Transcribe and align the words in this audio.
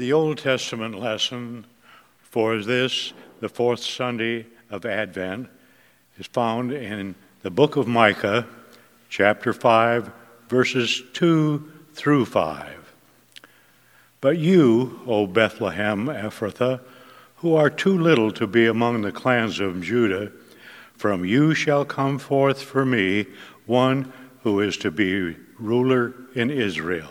The 0.00 0.14
Old 0.14 0.38
Testament 0.38 0.98
lesson 0.98 1.66
for 2.22 2.62
this, 2.62 3.12
the 3.40 3.50
fourth 3.50 3.80
Sunday 3.80 4.46
of 4.70 4.86
Advent, 4.86 5.50
is 6.16 6.26
found 6.26 6.72
in 6.72 7.14
the 7.42 7.50
book 7.50 7.76
of 7.76 7.86
Micah, 7.86 8.46
chapter 9.10 9.52
5, 9.52 10.10
verses 10.48 11.02
2 11.12 11.70
through 11.92 12.24
5. 12.24 12.94
But 14.22 14.38
you, 14.38 15.02
O 15.06 15.26
Bethlehem 15.26 16.06
Ephrathah, 16.06 16.80
who 17.36 17.54
are 17.54 17.68
too 17.68 17.98
little 17.98 18.32
to 18.32 18.46
be 18.46 18.64
among 18.64 19.02
the 19.02 19.12
clans 19.12 19.60
of 19.60 19.82
Judah, 19.82 20.32
from 20.96 21.26
you 21.26 21.52
shall 21.52 21.84
come 21.84 22.18
forth 22.18 22.62
for 22.62 22.86
me 22.86 23.26
one 23.66 24.10
who 24.44 24.60
is 24.60 24.78
to 24.78 24.90
be 24.90 25.36
ruler 25.58 26.14
in 26.34 26.48
Israel, 26.48 27.10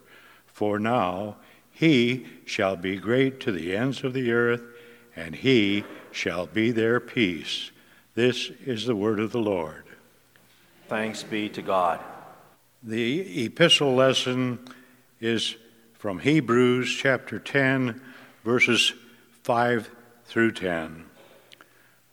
for 0.61 0.77
now 0.77 1.37
he 1.71 2.23
shall 2.45 2.75
be 2.75 2.95
great 2.95 3.39
to 3.39 3.51
the 3.51 3.75
ends 3.75 4.03
of 4.03 4.13
the 4.13 4.31
earth, 4.31 4.61
and 5.15 5.33
he 5.33 5.83
shall 6.11 6.45
be 6.45 6.69
their 6.69 6.99
peace. 6.99 7.71
This 8.13 8.51
is 8.63 8.85
the 8.85 8.95
word 8.95 9.19
of 9.19 9.31
the 9.31 9.39
Lord. 9.39 9.85
Thanks 10.87 11.23
be 11.23 11.49
to 11.49 11.63
God. 11.63 11.99
The 12.83 13.43
epistle 13.43 13.95
lesson 13.95 14.59
is 15.19 15.55
from 15.95 16.19
Hebrews 16.19 16.95
chapter 16.95 17.39
10, 17.39 17.99
verses 18.45 18.93
5 19.41 19.89
through 20.25 20.51
10. 20.51 21.05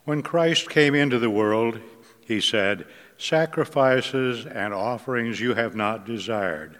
When 0.05 0.23
Christ 0.23 0.71
came 0.71 0.95
into 0.95 1.19
the 1.19 1.29
world, 1.29 1.79
he 2.25 2.41
said, 2.41 2.87
Sacrifices 3.15 4.47
and 4.47 4.73
offerings 4.73 5.39
you 5.39 5.53
have 5.53 5.75
not 5.75 6.03
desired, 6.03 6.79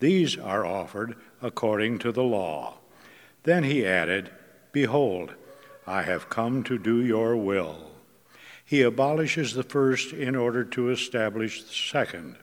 These 0.00 0.36
are 0.36 0.66
offered 0.66 1.16
according 1.40 1.98
to 2.00 2.12
the 2.12 2.22
law. 2.22 2.78
Then 3.44 3.64
he 3.64 3.86
added, 3.86 4.30
Behold, 4.72 5.34
I 5.86 6.02
have 6.02 6.28
come 6.28 6.62
to 6.64 6.78
do 6.78 7.02
your 7.02 7.36
will. 7.36 7.90
He 8.64 8.82
abolishes 8.82 9.54
the 9.54 9.62
first 9.62 10.12
in 10.12 10.36
order 10.36 10.64
to 10.64 10.90
establish 10.90 11.62
the 11.62 11.72
second. 11.72 12.36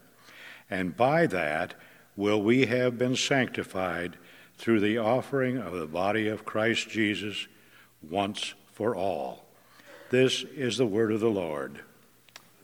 And 0.69 0.95
by 0.95 1.27
that 1.27 1.73
will 2.15 2.41
we 2.41 2.65
have 2.65 2.97
been 2.97 3.15
sanctified 3.15 4.17
through 4.57 4.79
the 4.79 4.97
offering 4.97 5.57
of 5.57 5.73
the 5.73 5.87
body 5.87 6.27
of 6.27 6.45
Christ 6.45 6.89
Jesus 6.89 7.47
once 8.01 8.53
for 8.73 8.95
all. 8.95 9.45
This 10.09 10.43
is 10.55 10.77
the 10.77 10.85
word 10.85 11.11
of 11.11 11.19
the 11.19 11.29
Lord. 11.29 11.79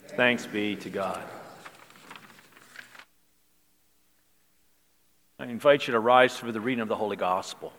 Thanks 0.09 0.45
be 0.45 0.75
to 0.77 0.89
God. 0.89 1.23
I 5.43 5.47
invite 5.47 5.87
you 5.87 5.91
to 5.91 5.99
rise 5.99 6.37
for 6.37 6.53
the 6.53 6.61
reading 6.61 6.81
of 6.81 6.87
the 6.87 6.95
Holy 6.95 7.17
Gospel. 7.17 7.73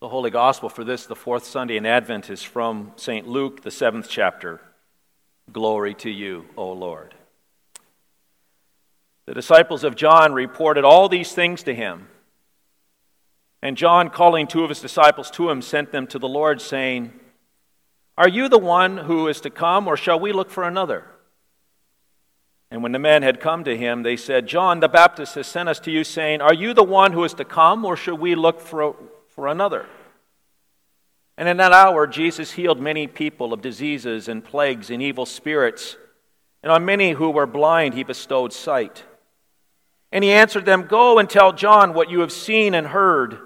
The 0.00 0.10
Holy 0.10 0.28
Gospel 0.30 0.68
for 0.68 0.84
this, 0.84 1.06
the 1.06 1.16
fourth 1.16 1.46
Sunday 1.46 1.78
in 1.78 1.86
Advent, 1.86 2.28
is 2.28 2.42
from 2.42 2.92
St. 2.96 3.26
Luke, 3.26 3.62
the 3.62 3.70
seventh 3.70 4.10
chapter. 4.10 4.60
Glory 5.50 5.94
to 5.94 6.10
you, 6.10 6.44
O 6.54 6.70
Lord. 6.70 7.14
The 9.24 9.32
disciples 9.32 9.84
of 9.84 9.96
John 9.96 10.34
reported 10.34 10.84
all 10.84 11.08
these 11.08 11.32
things 11.32 11.62
to 11.62 11.74
him. 11.74 12.08
And 13.62 13.78
John, 13.78 14.10
calling 14.10 14.46
two 14.46 14.64
of 14.64 14.68
his 14.68 14.82
disciples 14.82 15.30
to 15.30 15.48
him, 15.48 15.62
sent 15.62 15.92
them 15.92 16.06
to 16.08 16.18
the 16.18 16.28
Lord, 16.28 16.60
saying, 16.60 17.10
Are 18.18 18.28
you 18.28 18.50
the 18.50 18.58
one 18.58 18.98
who 18.98 19.28
is 19.28 19.40
to 19.40 19.48
come, 19.48 19.88
or 19.88 19.96
shall 19.96 20.20
we 20.20 20.32
look 20.32 20.50
for 20.50 20.64
another? 20.64 21.06
And 22.70 22.82
when 22.82 22.92
the 22.92 22.98
men 22.98 23.22
had 23.22 23.40
come 23.40 23.64
to 23.64 23.76
him, 23.76 24.02
they 24.02 24.16
said, 24.16 24.46
John 24.46 24.80
the 24.80 24.88
Baptist 24.88 25.36
has 25.36 25.46
sent 25.46 25.68
us 25.68 25.78
to 25.80 25.90
you, 25.90 26.02
saying, 26.02 26.40
Are 26.40 26.54
you 26.54 26.74
the 26.74 26.82
one 26.82 27.12
who 27.12 27.24
is 27.24 27.34
to 27.34 27.44
come, 27.44 27.84
or 27.84 27.96
should 27.96 28.18
we 28.18 28.34
look 28.34 28.60
for, 28.60 28.96
for 29.28 29.46
another? 29.46 29.86
And 31.38 31.48
in 31.48 31.58
that 31.58 31.72
hour, 31.72 32.06
Jesus 32.06 32.52
healed 32.52 32.80
many 32.80 33.06
people 33.06 33.52
of 33.52 33.60
diseases 33.60 34.26
and 34.26 34.44
plagues 34.44 34.90
and 34.90 35.02
evil 35.02 35.26
spirits. 35.26 35.96
And 36.62 36.72
on 36.72 36.84
many 36.84 37.12
who 37.12 37.30
were 37.30 37.46
blind, 37.46 37.94
he 37.94 38.02
bestowed 38.02 38.52
sight. 38.52 39.04
And 40.10 40.24
he 40.24 40.32
answered 40.32 40.64
them, 40.64 40.86
Go 40.86 41.18
and 41.18 41.28
tell 41.28 41.52
John 41.52 41.94
what 41.94 42.10
you 42.10 42.20
have 42.20 42.32
seen 42.32 42.74
and 42.74 42.86
heard. 42.86 43.38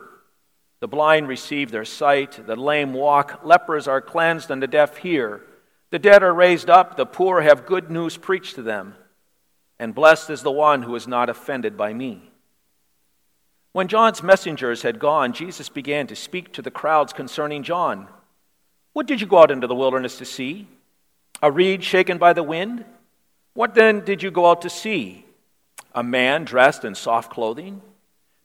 The 0.80 0.88
blind 0.88 1.28
receive 1.28 1.70
their 1.70 1.84
sight, 1.84 2.46
the 2.46 2.56
lame 2.56 2.94
walk, 2.94 3.40
lepers 3.44 3.86
are 3.86 4.00
cleansed, 4.00 4.50
and 4.50 4.62
the 4.62 4.66
deaf 4.66 4.96
hear. 4.96 5.42
The 5.90 5.98
dead 5.98 6.22
are 6.22 6.32
raised 6.32 6.70
up, 6.70 6.96
the 6.96 7.04
poor 7.04 7.42
have 7.42 7.66
good 7.66 7.90
news 7.90 8.16
preached 8.16 8.54
to 8.54 8.62
them. 8.62 8.94
And 9.80 9.94
blessed 9.94 10.28
is 10.28 10.42
the 10.42 10.52
one 10.52 10.82
who 10.82 10.94
is 10.94 11.08
not 11.08 11.30
offended 11.30 11.74
by 11.74 11.94
me. 11.94 12.30
When 13.72 13.88
John's 13.88 14.22
messengers 14.22 14.82
had 14.82 14.98
gone, 14.98 15.32
Jesus 15.32 15.70
began 15.70 16.06
to 16.08 16.14
speak 16.14 16.52
to 16.52 16.60
the 16.60 16.70
crowds 16.70 17.14
concerning 17.14 17.62
John. 17.62 18.06
What 18.92 19.06
did 19.06 19.22
you 19.22 19.26
go 19.26 19.38
out 19.38 19.50
into 19.50 19.66
the 19.66 19.74
wilderness 19.74 20.18
to 20.18 20.26
see? 20.26 20.68
A 21.42 21.50
reed 21.50 21.82
shaken 21.82 22.18
by 22.18 22.34
the 22.34 22.42
wind? 22.42 22.84
What 23.54 23.74
then 23.74 24.04
did 24.04 24.22
you 24.22 24.30
go 24.30 24.50
out 24.50 24.60
to 24.62 24.68
see? 24.70 25.24
A 25.94 26.02
man 26.02 26.44
dressed 26.44 26.84
in 26.84 26.94
soft 26.94 27.32
clothing? 27.32 27.80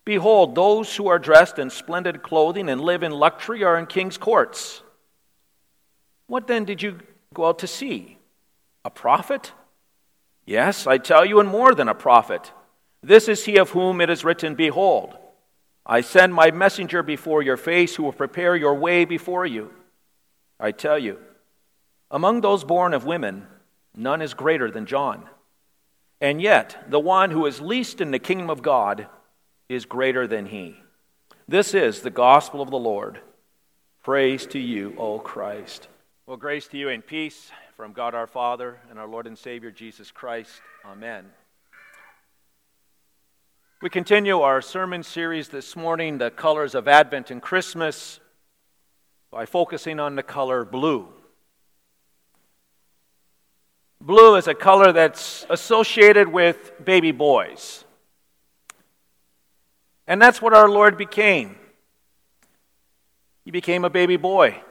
Behold, 0.06 0.56
those 0.56 0.96
who 0.96 1.08
are 1.08 1.20
dressed 1.20 1.60
in 1.60 1.70
splendid 1.70 2.24
clothing 2.24 2.70
and 2.70 2.80
live 2.80 3.04
in 3.04 3.12
luxury 3.12 3.62
are 3.66 3.78
in 3.78 3.88
king's 3.88 4.18
courts. 4.18 4.82
What 6.28 6.48
then 6.48 6.64
did 6.64 6.82
you 6.82 7.00
go 7.34 7.48
out 7.48 7.60
to 7.60 7.68
see? 7.68 8.18
A 8.86 8.90
prophet? 8.90 9.52
Yes, 10.46 10.86
I 10.86 10.98
tell 10.98 11.26
you, 11.26 11.40
and 11.40 11.50
more 11.50 11.74
than 11.74 11.90
a 11.90 11.96
prophet. 11.96 12.52
This 13.02 13.28
is 13.28 13.46
he 13.46 13.58
of 13.58 13.72
whom 13.72 14.00
it 14.02 14.10
is 14.10 14.24
written, 14.24 14.56
Behold, 14.56 15.16
I 15.86 16.02
send 16.02 16.34
my 16.34 16.52
messenger 16.52 17.04
before 17.04 17.42
your 17.42 17.58
face 17.58 17.96
who 17.96 18.04
will 18.04 18.14
prepare 18.14 18.56
your 18.56 18.76
way 18.76 19.06
before 19.06 19.46
you. 19.46 19.72
I 20.60 20.72
tell 20.72 20.98
you, 20.98 21.20
among 22.10 22.42
those 22.42 22.64
born 22.64 22.94
of 22.94 23.06
women, 23.06 23.48
none 23.96 24.22
is 24.22 24.34
greater 24.34 24.70
than 24.70 24.86
John. 24.86 25.28
And 26.22 26.42
yet, 26.42 26.86
the 26.90 27.00
one 27.00 27.32
who 27.32 27.46
is 27.46 27.60
least 27.60 28.00
in 28.00 28.12
the 28.12 28.20
kingdom 28.20 28.50
of 28.50 28.62
God 28.62 29.08
is 29.68 29.86
greater 29.86 30.28
than 30.28 30.46
he. 30.46 30.78
This 31.48 31.74
is 31.74 32.02
the 32.02 32.10
gospel 32.10 32.62
of 32.62 32.72
the 32.72 32.78
Lord. 32.78 33.20
Praise 34.04 34.46
to 34.48 34.60
you, 34.60 34.96
O 34.98 35.20
Christ. 35.20 35.88
Well, 36.26 36.38
grace 36.38 36.68
to 36.70 36.78
you 36.78 36.90
and 36.90 37.06
peace 37.06 37.52
from 37.76 37.92
God 37.92 38.16
our 38.16 38.28
Father 38.28 38.80
and 38.90 38.98
our 38.98 39.08
Lord 39.08 39.28
and 39.28 39.38
Savior 39.38 39.70
Jesus 39.70 40.10
Christ. 40.10 40.62
Amen. 40.86 41.26
We 43.82 43.90
continue 43.90 44.40
our 44.40 44.62
sermon 44.62 45.04
series 45.04 45.50
this 45.50 45.76
morning, 45.76 46.18
The 46.18 46.32
Colors 46.32 46.74
of 46.74 46.88
Advent 46.88 47.32
and 47.32 47.42
Christmas, 47.42 48.22
by 49.30 49.46
focusing 49.46 50.00
on 50.00 50.16
the 50.16 50.24
color 50.24 50.64
blue. 50.64 51.10
Blue 54.00 54.38
is 54.38 54.48
a 54.48 54.56
color 54.56 54.94
that's 54.94 55.46
associated 55.50 56.30
with 56.30 56.74
baby 56.84 57.12
boys. 57.12 57.84
And 60.08 60.22
that's 60.22 60.42
what 60.42 60.54
our 60.54 60.70
Lord 60.70 60.98
became. 60.98 61.58
He 63.44 63.52
became 63.52 63.84
a 63.84 63.90
baby 63.90 64.16
boy. 64.16 64.62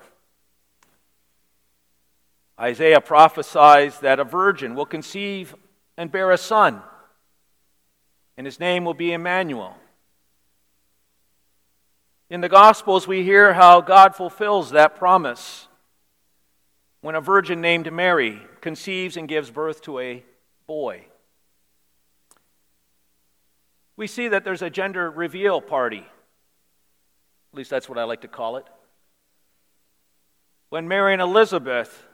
Isaiah 2.61 3.01
prophesies 3.01 3.99
that 4.01 4.21
a 4.21 4.25
virgin 4.25 4.75
will 4.75 4.87
conceive 4.87 5.55
and 5.97 6.11
bear 6.11 6.31
a 6.31 6.39
son. 6.39 6.83
and 8.37 8.47
his 8.47 8.59
name 8.59 8.85
will 8.85 8.95
be 8.95 9.13
Emmanuel. 9.13 9.77
In 12.31 12.41
the 12.41 12.49
Gospels, 12.49 13.07
we 13.07 13.23
hear 13.23 13.53
how 13.53 13.81
God 13.81 14.17
fulfills 14.17 14.71
that 14.71 14.97
promise 14.97 15.69
when 17.01 17.15
a 17.15 17.21
virgin 17.21 17.61
named 17.61 17.93
Mary 17.93 18.41
conceives 18.61 19.17
and 19.17 19.29
gives 19.29 19.51
birth 19.51 19.83
to 19.83 19.99
a 20.01 20.25
boy. 20.67 21.05
We 23.97 24.07
see 24.07 24.27
that 24.29 24.43
there's 24.43 24.63
a 24.63 24.71
gender 24.71 25.11
reveal 25.11 25.61
party. 25.61 26.07
At 27.53 27.57
least 27.57 27.71
that's 27.71 27.89
what 27.89 27.99
I 27.99 28.05
like 28.05 28.23
to 28.23 28.29
call 28.29 28.57
it. 28.57 28.65
When 30.71 30.89
Mary 30.89 31.13
and 31.13 31.23
Elizabeth 31.23 32.05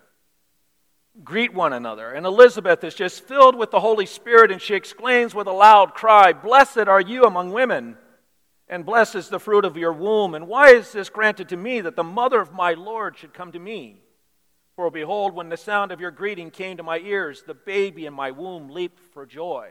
greet 1.25 1.53
one 1.53 1.73
another, 1.73 2.13
and 2.13 2.25
Elizabeth 2.25 2.85
is 2.85 2.95
just 2.95 3.25
filled 3.25 3.57
with 3.57 3.71
the 3.71 3.81
Holy 3.81 4.07
Spirit, 4.07 4.51
and 4.51 4.61
she 4.61 4.75
exclaims 4.75 5.35
with 5.35 5.47
a 5.47 5.53
loud 5.53 5.95
cry, 5.95 6.33
Blessed 6.33 6.89
are 6.89 7.01
you 7.01 7.25
among 7.25 7.51
women, 7.53 7.97
and 8.69 8.87
blessed 8.87 9.17
is 9.17 9.29
the 9.29 9.41
fruit 9.41 9.65
of 9.65 9.77
your 9.77 9.93
womb. 9.93 10.35
And 10.35 10.47
why 10.47 10.71
is 10.71 10.93
this 10.93 11.11
granted 11.11 11.49
to 11.49 11.57
me 11.57 11.81
that 11.81 11.97
the 11.97 12.05
mother 12.05 12.41
of 12.41 12.53
my 12.53 12.75
Lord 12.75 13.19
should 13.19 13.35
come 13.35 13.53
to 13.53 13.59
me? 13.59 14.03
For 14.77 14.91
behold, 14.91 15.35
when 15.35 15.49
the 15.49 15.57
sound 15.57 15.91
of 15.91 16.01
your 16.01 16.13
greeting 16.13 16.51
came 16.51 16.77
to 16.77 16.83
my 16.83 16.99
ears, 16.99 17.43
the 17.43 17.55
baby 17.55 18.07
in 18.07 18.15
my 18.15 18.31
womb 18.31 18.71
leaped 18.71 19.01
for 19.13 19.27
joy. 19.27 19.71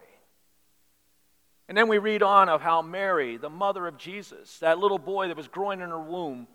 And 1.70 1.78
then 1.78 1.88
we 1.88 1.98
read 1.98 2.22
on 2.22 2.50
of 2.50 2.62
how 2.62 2.82
Mary, 2.82 3.38
the 3.38 3.50
mother 3.50 3.88
of 3.88 3.98
Jesus, 3.98 4.60
that 4.60 4.80
little 4.80 5.00
boy 5.00 5.28
that 5.28 5.38
was 5.38 5.48
growing 5.48 5.80
in 5.80 5.90
her 5.90 6.02
womb, 6.02 6.48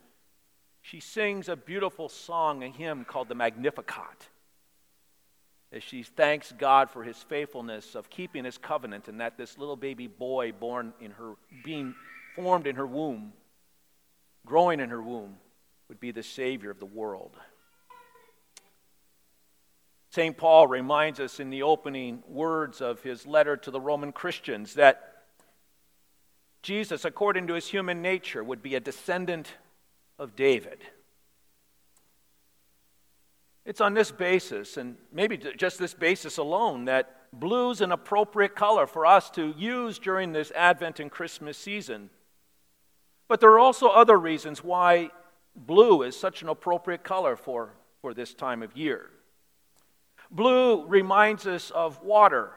she 0.82 1.00
sings 1.00 1.48
a 1.48 1.56
beautiful 1.56 2.10
song, 2.10 2.62
a 2.62 2.68
hymn 2.68 3.06
called 3.06 3.28
the 3.28 3.34
Magnificat. 3.34 4.28
As 5.74 5.82
she 5.82 6.04
thanks 6.04 6.52
God 6.56 6.88
for 6.88 7.02
his 7.02 7.16
faithfulness 7.16 7.96
of 7.96 8.08
keeping 8.08 8.44
his 8.44 8.58
covenant 8.58 9.08
and 9.08 9.20
that 9.20 9.36
this 9.36 9.58
little 9.58 9.74
baby 9.74 10.06
boy 10.06 10.52
born 10.52 10.94
in 11.00 11.10
her, 11.10 11.34
being 11.64 11.96
formed 12.36 12.68
in 12.68 12.76
her 12.76 12.86
womb, 12.86 13.32
growing 14.46 14.78
in 14.78 14.90
her 14.90 15.02
womb, 15.02 15.36
would 15.88 15.98
be 15.98 16.12
the 16.12 16.22
Savior 16.22 16.70
of 16.70 16.78
the 16.78 16.86
world. 16.86 17.36
St. 20.10 20.36
Paul 20.36 20.68
reminds 20.68 21.18
us 21.18 21.40
in 21.40 21.50
the 21.50 21.64
opening 21.64 22.22
words 22.28 22.80
of 22.80 23.02
his 23.02 23.26
letter 23.26 23.56
to 23.56 23.72
the 23.72 23.80
Roman 23.80 24.12
Christians 24.12 24.74
that 24.74 25.24
Jesus, 26.62 27.04
according 27.04 27.48
to 27.48 27.54
his 27.54 27.66
human 27.66 28.00
nature, 28.00 28.44
would 28.44 28.62
be 28.62 28.76
a 28.76 28.80
descendant 28.80 29.54
of 30.20 30.36
David. 30.36 30.84
It's 33.64 33.80
on 33.80 33.94
this 33.94 34.10
basis, 34.10 34.76
and 34.76 34.96
maybe 35.12 35.38
just 35.38 35.78
this 35.78 35.94
basis 35.94 36.36
alone, 36.36 36.84
that 36.84 37.30
blue 37.32 37.70
is 37.70 37.80
an 37.80 37.92
appropriate 37.92 38.54
color 38.54 38.86
for 38.86 39.06
us 39.06 39.30
to 39.30 39.54
use 39.56 39.98
during 39.98 40.32
this 40.32 40.52
Advent 40.52 41.00
and 41.00 41.10
Christmas 41.10 41.56
season. 41.56 42.10
But 43.26 43.40
there 43.40 43.50
are 43.50 43.58
also 43.58 43.88
other 43.88 44.18
reasons 44.18 44.62
why 44.62 45.10
blue 45.56 46.02
is 46.02 46.18
such 46.18 46.42
an 46.42 46.48
appropriate 46.48 47.04
color 47.04 47.36
for, 47.36 47.74
for 48.02 48.12
this 48.12 48.34
time 48.34 48.62
of 48.62 48.76
year. 48.76 49.08
Blue 50.30 50.84
reminds 50.86 51.46
us 51.46 51.70
of 51.70 52.02
water. 52.02 52.50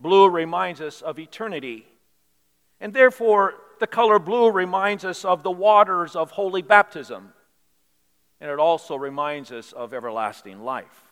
Blue 0.00 0.28
reminds 0.28 0.80
us 0.80 1.00
of 1.00 1.18
eternity. 1.18 1.86
And 2.80 2.92
therefore, 2.92 3.54
the 3.80 3.86
color 3.86 4.18
blue 4.18 4.50
reminds 4.50 5.04
us 5.04 5.24
of 5.24 5.42
the 5.42 5.50
waters 5.50 6.14
of 6.14 6.32
holy 6.32 6.62
baptism. 6.62 7.32
And 8.40 8.50
it 8.50 8.58
also 8.58 8.96
reminds 8.96 9.50
us 9.50 9.72
of 9.72 9.92
everlasting 9.92 10.60
life. 10.60 11.04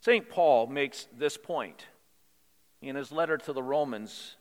St. 0.00 0.28
Paul 0.28 0.68
makes 0.68 1.08
this 1.16 1.36
point 1.36 1.86
in 2.80 2.94
his 2.94 3.10
letter 3.10 3.36
to 3.38 3.52
the 3.52 3.62
Romans 3.62 4.36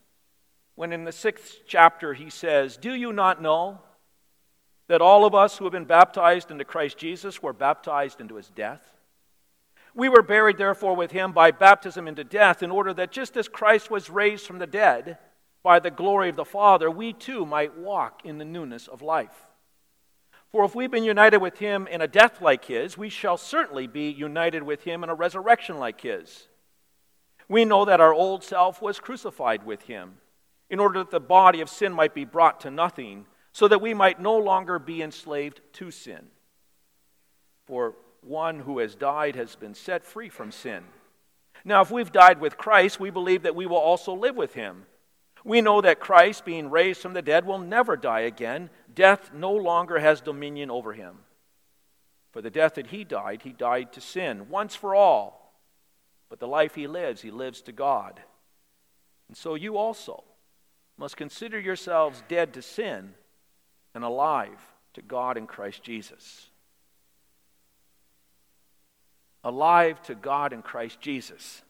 when 0.76 0.92
in 0.92 1.06
the 1.06 1.12
sixth 1.12 1.62
chapter 1.66 2.14
he 2.14 2.30
says, 2.30 2.78
Do 2.78 2.94
you 2.94 3.12
not 3.14 3.42
know 3.42 3.80
that 4.88 5.02
all 5.02 5.26
of 5.26 5.34
us 5.34 5.58
who 5.58 5.66
have 5.66 5.72
been 5.72 5.86
baptized 5.86 6.52
into 6.52 6.66
Christ 6.66 6.98
Jesus 6.98 7.42
were 7.42 7.54
baptized 7.54 8.22
into 8.22 8.36
his 8.36 8.50
death? 8.50 8.92
We 9.96 10.10
were 10.10 10.22
buried, 10.22 10.58
therefore, 10.58 10.96
with 10.96 11.12
him 11.12 11.32
by 11.32 11.52
baptism 11.52 12.08
into 12.08 12.26
death, 12.26 12.62
in 12.62 12.70
order 12.70 12.94
that 12.94 13.12
just 13.12 13.38
as 13.38 13.48
Christ 13.48 13.90
was 13.90 14.10
raised 14.10 14.46
from 14.46 14.60
the 14.60 14.68
dead 14.68 15.18
by 15.64 15.80
the 15.80 15.90
glory 15.90 16.30
of 16.30 16.36
the 16.36 16.44
Father, 16.44 16.92
we 16.92 17.14
too 17.14 17.46
might 17.46 17.78
walk 17.78 18.22
in 18.26 18.38
the 18.38 18.46
newness 18.46 18.90
of 18.90 19.02
life. 19.02 19.48
For 20.56 20.64
if 20.64 20.74
we've 20.74 20.90
been 20.90 21.04
united 21.04 21.40
with 21.40 21.60
him 21.60 21.86
in 21.86 22.00
a 22.00 22.08
death 22.08 22.42
like 22.42 22.64
his, 22.64 22.98
we 22.98 23.10
shall 23.10 23.36
certainly 23.36 23.88
be 23.88 24.10
united 24.10 24.64
with 24.64 24.86
him 24.86 25.04
in 25.04 25.10
a 25.10 25.14
resurrection 25.14 25.80
like 25.80 26.00
his. 26.00 26.48
We 27.50 27.66
know 27.66 27.84
that 27.84 28.00
our 28.00 28.14
old 28.14 28.42
self 28.42 28.82
was 28.82 29.02
crucified 29.02 29.66
with 29.66 29.82
him, 29.82 30.14
in 30.70 30.80
order 30.80 31.00
that 31.00 31.12
the 31.12 31.20
body 31.20 31.60
of 31.60 31.68
sin 31.68 31.92
might 31.92 32.14
be 32.14 32.24
brought 32.24 32.62
to 32.62 32.72
nothing 32.72 33.26
so 33.52 33.68
that 33.68 33.82
we 33.82 33.94
might 33.94 34.22
no 34.22 34.38
longer 34.38 34.80
be 34.80 35.02
enslaved 35.02 35.60
to 35.74 35.92
sin. 35.92 36.28
For 37.68 37.96
one 38.22 38.62
who 38.62 38.80
has 38.80 38.96
died 38.96 39.36
has 39.36 39.58
been 39.58 39.76
set 39.76 40.06
free 40.06 40.30
from 40.30 40.54
sin. 40.54 40.86
Now, 41.66 41.82
if 41.82 41.92
we've 41.92 42.14
died 42.14 42.40
with 42.40 42.58
Christ, 42.58 42.98
we 42.98 43.10
believe 43.10 43.44
that 43.44 43.58
we 43.58 43.66
will 43.66 43.76
also 43.76 44.14
live 44.14 44.38
with 44.38 44.54
him. 44.54 44.86
We 45.46 45.62
know 45.62 45.80
that 45.80 46.00
Christ, 46.00 46.44
being 46.44 46.72
raised 46.72 47.00
from 47.00 47.14
the 47.14 47.22
dead, 47.22 47.46
will 47.46 47.60
never 47.60 47.96
die 47.96 48.22
again. 48.22 48.72
Death 48.94 49.32
no 49.32 49.54
longer 49.54 50.00
has 50.00 50.20
dominion 50.20 50.72
over 50.72 50.92
him. 50.92 51.20
For 52.32 52.42
the 52.42 52.50
death 52.50 52.74
that 52.74 52.88
he 52.88 53.04
died, 53.04 53.44
he 53.44 53.54
died 53.54 53.94
to 53.94 54.02
sin 54.02 54.50
once 54.50 54.76
for 54.76 54.96
all. 54.96 55.54
But 56.30 56.40
the 56.40 56.48
life 56.48 56.74
he 56.74 56.88
lives, 56.88 57.22
he 57.22 57.30
lives 57.30 57.62
to 57.62 57.72
God. 57.72 58.20
And 59.28 59.38
so 59.38 59.54
you 59.54 59.78
also 59.78 60.24
must 60.98 61.16
consider 61.16 61.60
yourselves 61.60 62.24
dead 62.28 62.52
to 62.56 62.64
sin 62.64 63.14
and 63.94 64.04
alive 64.04 64.60
to 64.96 65.04
God 65.04 65.38
in 65.38 65.46
Christ 65.46 65.84
Jesus. 65.84 66.50
Alive 69.44 70.02
to 70.04 70.16
God 70.16 70.54
in 70.54 70.64
Christ 70.64 71.00
Jesus. 71.00 71.62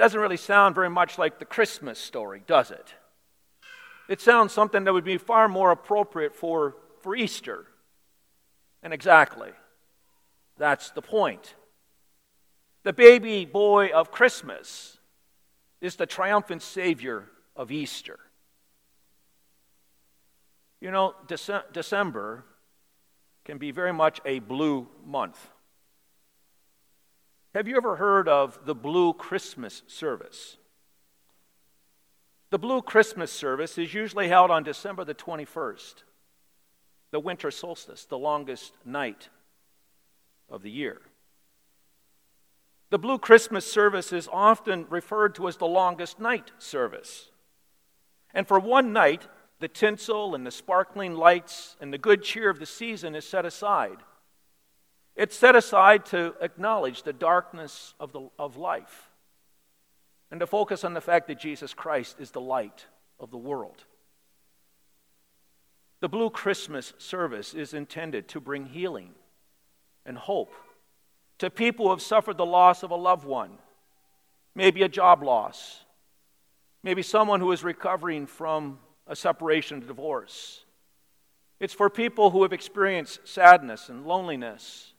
Doesn't 0.00 0.18
really 0.18 0.38
sound 0.38 0.74
very 0.74 0.88
much 0.88 1.18
like 1.18 1.38
the 1.38 1.44
Christmas 1.44 1.98
story, 1.98 2.42
does 2.46 2.70
it? 2.70 2.94
It 4.08 4.22
sounds 4.22 4.50
something 4.50 4.84
that 4.84 4.94
would 4.94 5.04
be 5.04 5.18
far 5.18 5.46
more 5.46 5.72
appropriate 5.72 6.34
for, 6.34 6.76
for 7.02 7.14
Easter. 7.14 7.66
And 8.82 8.94
exactly, 8.94 9.50
that's 10.56 10.88
the 10.92 11.02
point. 11.02 11.54
The 12.82 12.94
baby 12.94 13.44
boy 13.44 13.88
of 13.88 14.10
Christmas 14.10 14.96
is 15.82 15.96
the 15.96 16.06
triumphant 16.06 16.62
Savior 16.62 17.26
of 17.54 17.70
Easter. 17.70 18.18
You 20.80 20.92
know, 20.92 21.14
Dece- 21.26 21.70
December 21.74 22.46
can 23.44 23.58
be 23.58 23.70
very 23.70 23.92
much 23.92 24.18
a 24.24 24.38
blue 24.38 24.88
month. 25.04 25.50
Have 27.54 27.66
you 27.66 27.76
ever 27.76 27.96
heard 27.96 28.28
of 28.28 28.60
the 28.64 28.76
Blue 28.76 29.12
Christmas 29.12 29.82
service? 29.88 30.56
The 32.50 32.58
Blue 32.58 32.80
Christmas 32.80 33.32
service 33.32 33.76
is 33.76 33.92
usually 33.92 34.28
held 34.28 34.52
on 34.52 34.62
December 34.62 35.04
the 35.04 35.14
21st, 35.14 35.94
the 37.10 37.18
winter 37.18 37.50
solstice, 37.50 38.04
the 38.04 38.18
longest 38.18 38.72
night 38.84 39.30
of 40.48 40.62
the 40.62 40.70
year. 40.70 41.00
The 42.90 42.98
Blue 42.98 43.18
Christmas 43.18 43.70
service 43.70 44.12
is 44.12 44.28
often 44.32 44.86
referred 44.88 45.34
to 45.36 45.48
as 45.48 45.56
the 45.56 45.66
longest 45.66 46.20
night 46.20 46.52
service. 46.58 47.30
And 48.32 48.46
for 48.46 48.60
one 48.60 48.92
night, 48.92 49.26
the 49.58 49.68
tinsel 49.68 50.36
and 50.36 50.46
the 50.46 50.52
sparkling 50.52 51.14
lights 51.14 51.76
and 51.80 51.92
the 51.92 51.98
good 51.98 52.22
cheer 52.22 52.48
of 52.48 52.60
the 52.60 52.66
season 52.66 53.16
is 53.16 53.24
set 53.24 53.44
aside. 53.44 53.98
It's 55.20 55.36
set 55.36 55.54
aside 55.54 56.06
to 56.06 56.34
acknowledge 56.40 57.02
the 57.02 57.12
darkness 57.12 57.92
of, 58.00 58.10
the, 58.10 58.30
of 58.38 58.56
life 58.56 59.10
and 60.30 60.40
to 60.40 60.46
focus 60.46 60.82
on 60.82 60.94
the 60.94 61.02
fact 61.02 61.26
that 61.26 61.38
Jesus 61.38 61.74
Christ 61.74 62.16
is 62.18 62.30
the 62.30 62.40
light 62.40 62.86
of 63.18 63.30
the 63.30 63.36
world. 63.36 63.84
The 66.00 66.08
Blue 66.08 66.30
Christmas 66.30 66.94
service 66.96 67.52
is 67.52 67.74
intended 67.74 68.28
to 68.28 68.40
bring 68.40 68.64
healing 68.64 69.10
and 70.06 70.16
hope 70.16 70.54
to 71.36 71.50
people 71.50 71.84
who 71.84 71.90
have 71.90 72.00
suffered 72.00 72.38
the 72.38 72.46
loss 72.46 72.82
of 72.82 72.90
a 72.90 72.96
loved 72.96 73.26
one, 73.26 73.58
maybe 74.54 74.82
a 74.84 74.88
job 74.88 75.22
loss, 75.22 75.84
maybe 76.82 77.02
someone 77.02 77.40
who 77.40 77.52
is 77.52 77.62
recovering 77.62 78.24
from 78.24 78.78
a 79.06 79.14
separation, 79.14 79.80
divorce. 79.80 80.64
It's 81.60 81.74
for 81.74 81.90
people 81.90 82.30
who 82.30 82.42
have 82.42 82.54
experienced 82.54 83.28
sadness 83.28 83.90
and 83.90 84.06
loneliness 84.06 84.94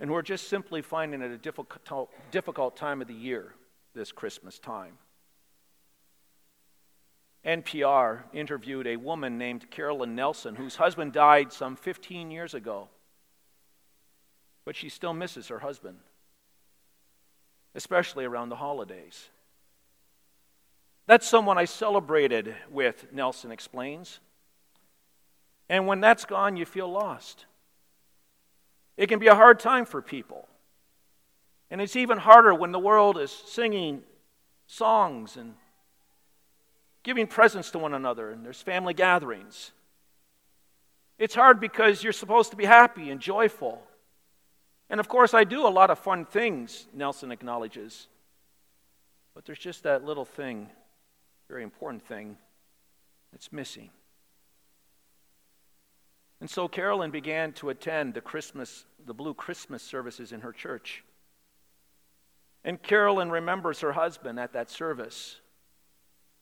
and 0.00 0.08
who 0.10 0.16
are 0.16 0.22
just 0.22 0.48
simply 0.48 0.82
finding 0.82 1.22
it 1.22 1.30
a 1.30 1.38
difficult, 1.38 2.10
difficult 2.30 2.76
time 2.76 3.00
of 3.02 3.08
the 3.08 3.14
year, 3.14 3.54
this 3.94 4.12
Christmas 4.12 4.58
time. 4.58 4.98
NPR 7.44 8.22
interviewed 8.32 8.86
a 8.86 8.96
woman 8.96 9.38
named 9.38 9.70
Carolyn 9.70 10.14
Nelson, 10.14 10.56
whose 10.56 10.76
husband 10.76 11.12
died 11.12 11.52
some 11.52 11.76
15 11.76 12.30
years 12.30 12.54
ago, 12.54 12.88
but 14.64 14.76
she 14.76 14.88
still 14.88 15.14
misses 15.14 15.48
her 15.48 15.60
husband. 15.60 15.98
especially 17.74 18.24
around 18.24 18.48
the 18.48 18.56
holidays. 18.56 19.28
That's 21.06 21.26
someone 21.26 21.56
I 21.56 21.64
celebrated 21.64 22.54
with, 22.70 23.12
Nelson 23.12 23.50
explains. 23.50 24.20
And 25.68 25.86
when 25.86 26.00
that's 26.00 26.24
gone, 26.24 26.56
you 26.56 26.66
feel 26.66 26.90
lost. 26.90 27.46
It 28.98 29.08
can 29.08 29.20
be 29.20 29.28
a 29.28 29.34
hard 29.34 29.60
time 29.60 29.86
for 29.86 30.02
people. 30.02 30.48
And 31.70 31.80
it's 31.80 31.96
even 31.96 32.18
harder 32.18 32.52
when 32.52 32.72
the 32.72 32.78
world 32.80 33.16
is 33.16 33.30
singing 33.30 34.02
songs 34.66 35.36
and 35.36 35.54
giving 37.04 37.28
presents 37.28 37.70
to 37.70 37.78
one 37.78 37.94
another 37.94 38.30
and 38.30 38.44
there's 38.44 38.60
family 38.60 38.92
gatherings. 38.92 39.70
It's 41.16 41.34
hard 41.34 41.60
because 41.60 42.02
you're 42.02 42.12
supposed 42.12 42.50
to 42.50 42.56
be 42.56 42.64
happy 42.64 43.10
and 43.10 43.20
joyful. 43.20 43.80
And 44.90 44.98
of 44.98 45.08
course, 45.08 45.32
I 45.32 45.44
do 45.44 45.66
a 45.66 45.70
lot 45.70 45.90
of 45.90 45.98
fun 45.98 46.24
things, 46.24 46.86
Nelson 46.92 47.30
acknowledges. 47.30 48.08
But 49.32 49.44
there's 49.44 49.58
just 49.58 49.84
that 49.84 50.04
little 50.04 50.24
thing, 50.24 50.68
very 51.48 51.62
important 51.62 52.02
thing, 52.02 52.36
that's 53.32 53.52
missing. 53.52 53.90
And 56.40 56.48
so 56.48 56.68
Carolyn 56.68 57.10
began 57.10 57.52
to 57.54 57.70
attend 57.70 58.14
the 58.14 58.20
Christmas, 58.20 58.84
the 59.04 59.14
blue 59.14 59.34
Christmas 59.34 59.82
services 59.82 60.32
in 60.32 60.40
her 60.42 60.52
church. 60.52 61.02
And 62.64 62.82
Carolyn 62.82 63.30
remembers 63.30 63.80
her 63.80 63.92
husband 63.92 64.38
at 64.38 64.52
that 64.52 64.70
service 64.70 65.40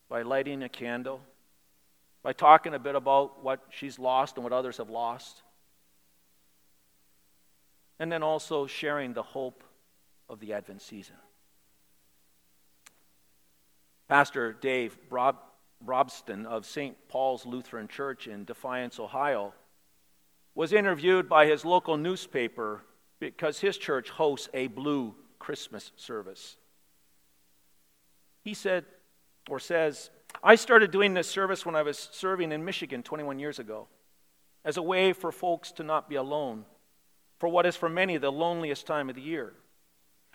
by 0.09 0.23
lighting 0.23 0.63
a 0.63 0.69
candle, 0.69 1.21
by 2.23 2.33
talking 2.33 2.75
a 2.75 2.79
bit 2.79 2.95
about 2.95 3.43
what 3.43 3.61
she's 3.71 3.99
lost 3.99 4.37
and 4.37 4.45
what 4.45 4.53
others 4.53 4.77
have 4.79 4.91
lost, 4.91 5.43
and 7.99 8.13
then 8.13 8.23
also 8.23 8.67
sharing 8.67 9.15
the 9.15 9.23
hope 9.23 9.65
of 10.29 10.41
the 10.41 10.53
Advent 10.53 10.83
season. 10.83 11.17
Pastor 14.09 14.53
Dave 14.53 14.97
Rob, 15.11 15.37
Robston 15.85 16.47
of 16.47 16.67
St. 16.67 16.97
Paul's 17.09 17.47
Lutheran 17.47 17.89
Church 17.89 18.27
in 18.27 18.45
Defiance, 18.45 19.01
Ohio, 19.01 19.53
was 20.57 20.73
interviewed 20.73 21.29
by 21.29 21.47
his 21.47 21.65
local 21.65 21.99
newspaper 21.99 22.83
because 23.21 23.61
his 23.61 23.77
church 23.77 24.09
hosts 24.09 24.49
a 24.55 24.67
blue 24.67 25.15
Christmas 25.39 25.93
service. 25.97 26.57
He 28.43 28.55
said, 28.55 28.87
or 29.51 29.61
says, 29.61 30.11
I 30.43 30.55
started 30.55 30.91
doing 30.91 31.13
this 31.13 31.29
service 31.29 31.67
when 31.67 31.77
I 31.77 31.83
was 31.83 32.09
serving 32.11 32.53
in 32.53 32.65
Michigan 32.65 33.03
21 33.03 33.39
years 33.39 33.59
ago 33.59 33.87
as 34.65 34.79
a 34.79 34.83
way 34.83 35.13
for 35.13 35.31
folks 35.31 35.73
to 35.73 35.83
not 35.83 36.09
be 36.09 36.17
alone 36.17 36.65
for 37.39 37.51
what 37.51 37.67
is 37.67 37.77
for 37.77 37.91
many 37.91 38.17
the 38.17 38.33
loneliest 38.33 38.87
time 38.87 39.11
of 39.11 39.15
the 39.15 39.21
year. 39.21 39.53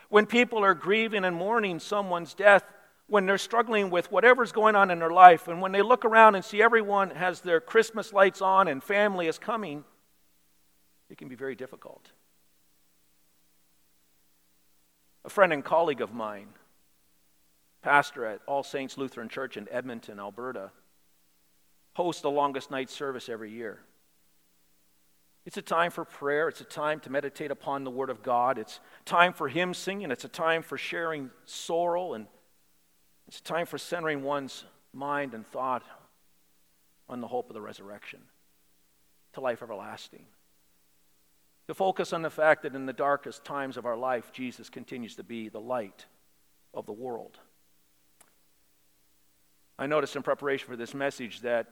When 0.08 0.26
people 0.26 0.64
are 0.64 0.74
grieving 0.74 1.24
and 1.24 1.34
mourning 1.34 1.80
someone's 1.80 2.32
death, 2.32 2.62
when 3.08 3.26
they're 3.26 3.38
struggling 3.38 3.90
with 3.90 4.12
whatever's 4.12 4.52
going 4.52 4.76
on 4.76 4.90
in 4.90 5.00
their 5.00 5.10
life, 5.10 5.48
and 5.48 5.60
when 5.60 5.72
they 5.72 5.82
look 5.82 6.04
around 6.04 6.36
and 6.36 6.44
see 6.44 6.62
everyone 6.62 7.10
has 7.10 7.40
their 7.40 7.60
Christmas 7.60 8.12
lights 8.12 8.40
on 8.40 8.68
and 8.68 8.84
family 8.84 9.26
is 9.26 9.38
coming, 9.38 9.84
it 11.12 11.18
can 11.18 11.28
be 11.28 11.34
very 11.34 11.54
difficult. 11.54 12.10
A 15.26 15.28
friend 15.28 15.52
and 15.52 15.62
colleague 15.62 16.00
of 16.00 16.14
mine 16.14 16.48
pastor 17.82 18.24
at 18.24 18.40
All 18.46 18.62
Saints 18.62 18.96
Lutheran 18.96 19.28
Church 19.28 19.58
in 19.58 19.68
Edmonton, 19.70 20.18
Alberta, 20.18 20.70
hosts 21.92 22.22
the 22.22 22.30
longest 22.30 22.70
night 22.70 22.88
service 22.88 23.28
every 23.28 23.50
year. 23.50 23.80
It's 25.44 25.58
a 25.58 25.62
time 25.62 25.90
for 25.90 26.06
prayer. 26.06 26.48
It's 26.48 26.62
a 26.62 26.64
time 26.64 26.98
to 27.00 27.10
meditate 27.10 27.50
upon 27.50 27.84
the 27.84 27.90
Word 27.90 28.08
of 28.08 28.22
God. 28.22 28.56
It's 28.56 28.80
time 29.04 29.34
for 29.34 29.48
hymn 29.48 29.74
singing. 29.74 30.10
It's 30.10 30.24
a 30.24 30.28
time 30.28 30.62
for 30.62 30.78
sharing 30.78 31.30
sorrow. 31.44 32.14
And 32.14 32.26
it's 33.28 33.40
a 33.40 33.42
time 33.42 33.66
for 33.66 33.76
centering 33.76 34.22
one's 34.22 34.64
mind 34.94 35.34
and 35.34 35.46
thought 35.46 35.82
on 37.06 37.20
the 37.20 37.26
hope 37.26 37.50
of 37.50 37.54
the 37.54 37.60
resurrection 37.60 38.20
to 39.34 39.40
life 39.40 39.62
everlasting. 39.62 40.24
To 41.68 41.74
focus 41.74 42.12
on 42.12 42.22
the 42.22 42.30
fact 42.30 42.62
that 42.62 42.74
in 42.74 42.86
the 42.86 42.92
darkest 42.92 43.44
times 43.44 43.76
of 43.76 43.86
our 43.86 43.96
life, 43.96 44.32
Jesus 44.32 44.68
continues 44.68 45.16
to 45.16 45.22
be 45.22 45.48
the 45.48 45.60
light 45.60 46.06
of 46.74 46.86
the 46.86 46.92
world. 46.92 47.38
I 49.78 49.86
noticed 49.86 50.16
in 50.16 50.22
preparation 50.22 50.66
for 50.68 50.76
this 50.76 50.94
message 50.94 51.40
that 51.40 51.66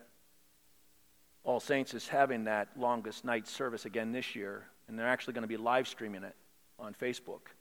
All 1.45 1.61
Saints 1.61 1.95
is 1.95 2.09
having 2.09 2.45
that 2.45 2.69
longest 2.77 3.25
night 3.25 3.47
service 3.47 3.85
again 3.85 4.13
this 4.13 4.35
year, 4.35 4.67
and 4.89 4.99
they're 4.99 5.09
actually 5.09 5.35
going 5.35 5.43
to 5.43 5.49
be 5.49 5.57
live 5.57 5.89
streaming 5.89 6.25
it 6.25 6.37
on 6.79 6.95
Facebook 6.95 7.53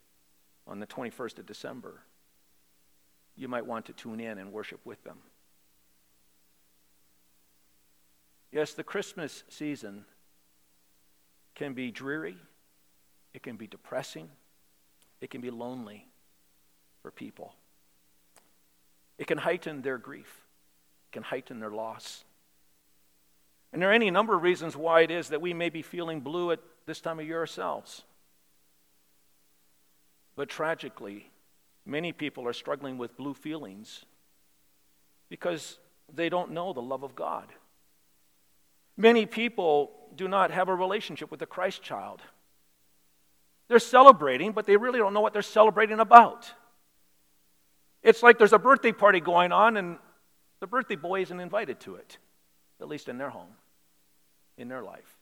on 0.66 0.78
the 0.78 0.86
21st 0.86 1.38
of 1.38 1.46
December. 1.46 2.00
You 3.36 3.48
might 3.48 3.66
want 3.66 3.86
to 3.86 3.92
tune 3.92 4.20
in 4.20 4.38
and 4.38 4.52
worship 4.52 4.80
with 4.84 5.02
them. 5.04 5.18
Yes, 8.52 8.74
the 8.74 8.84
Christmas 8.84 9.44
season 9.48 10.04
can 11.60 11.74
be 11.74 11.90
dreary, 11.90 12.38
it 13.34 13.42
can 13.42 13.56
be 13.56 13.66
depressing, 13.66 14.30
it 15.20 15.28
can 15.28 15.42
be 15.42 15.50
lonely 15.50 16.06
for 17.02 17.10
people. 17.10 17.52
It 19.18 19.26
can 19.26 19.36
heighten 19.36 19.82
their 19.82 19.98
grief, 19.98 20.46
it 21.10 21.12
can 21.12 21.22
heighten 21.22 21.60
their 21.60 21.70
loss. 21.70 22.24
And 23.74 23.82
there 23.82 23.90
are 23.90 23.92
any 23.92 24.10
number 24.10 24.34
of 24.34 24.42
reasons 24.42 24.74
why 24.74 25.02
it 25.02 25.10
is 25.10 25.28
that 25.28 25.42
we 25.42 25.52
may 25.52 25.68
be 25.68 25.82
feeling 25.82 26.22
blue 26.22 26.50
at 26.50 26.60
this 26.86 27.02
time 27.02 27.20
of 27.20 27.26
year 27.26 27.40
ourselves. 27.40 28.04
But 30.36 30.48
tragically, 30.48 31.30
many 31.84 32.12
people 32.12 32.48
are 32.48 32.54
struggling 32.54 32.96
with 32.96 33.18
blue 33.18 33.34
feelings 33.34 34.06
because 35.28 35.78
they 36.10 36.30
don't 36.30 36.52
know 36.52 36.72
the 36.72 36.80
love 36.80 37.02
of 37.02 37.14
God. 37.14 37.52
Many 39.00 39.24
people 39.24 39.92
do 40.14 40.28
not 40.28 40.50
have 40.50 40.68
a 40.68 40.74
relationship 40.74 41.30
with 41.30 41.40
the 41.40 41.46
Christ 41.46 41.80
child. 41.80 42.20
They're 43.66 43.78
celebrating, 43.78 44.52
but 44.52 44.66
they 44.66 44.76
really 44.76 44.98
don't 44.98 45.14
know 45.14 45.22
what 45.22 45.32
they're 45.32 45.40
celebrating 45.40 46.00
about. 46.00 46.52
It's 48.02 48.22
like 48.22 48.36
there's 48.36 48.52
a 48.52 48.58
birthday 48.58 48.92
party 48.92 49.20
going 49.20 49.52
on, 49.52 49.78
and 49.78 49.96
the 50.60 50.66
birthday 50.66 50.96
boy 50.96 51.22
isn't 51.22 51.40
invited 51.40 51.80
to 51.80 51.94
it, 51.94 52.18
at 52.78 52.88
least 52.88 53.08
in 53.08 53.16
their 53.16 53.30
home, 53.30 53.54
in 54.58 54.68
their 54.68 54.82
life. 54.82 55.16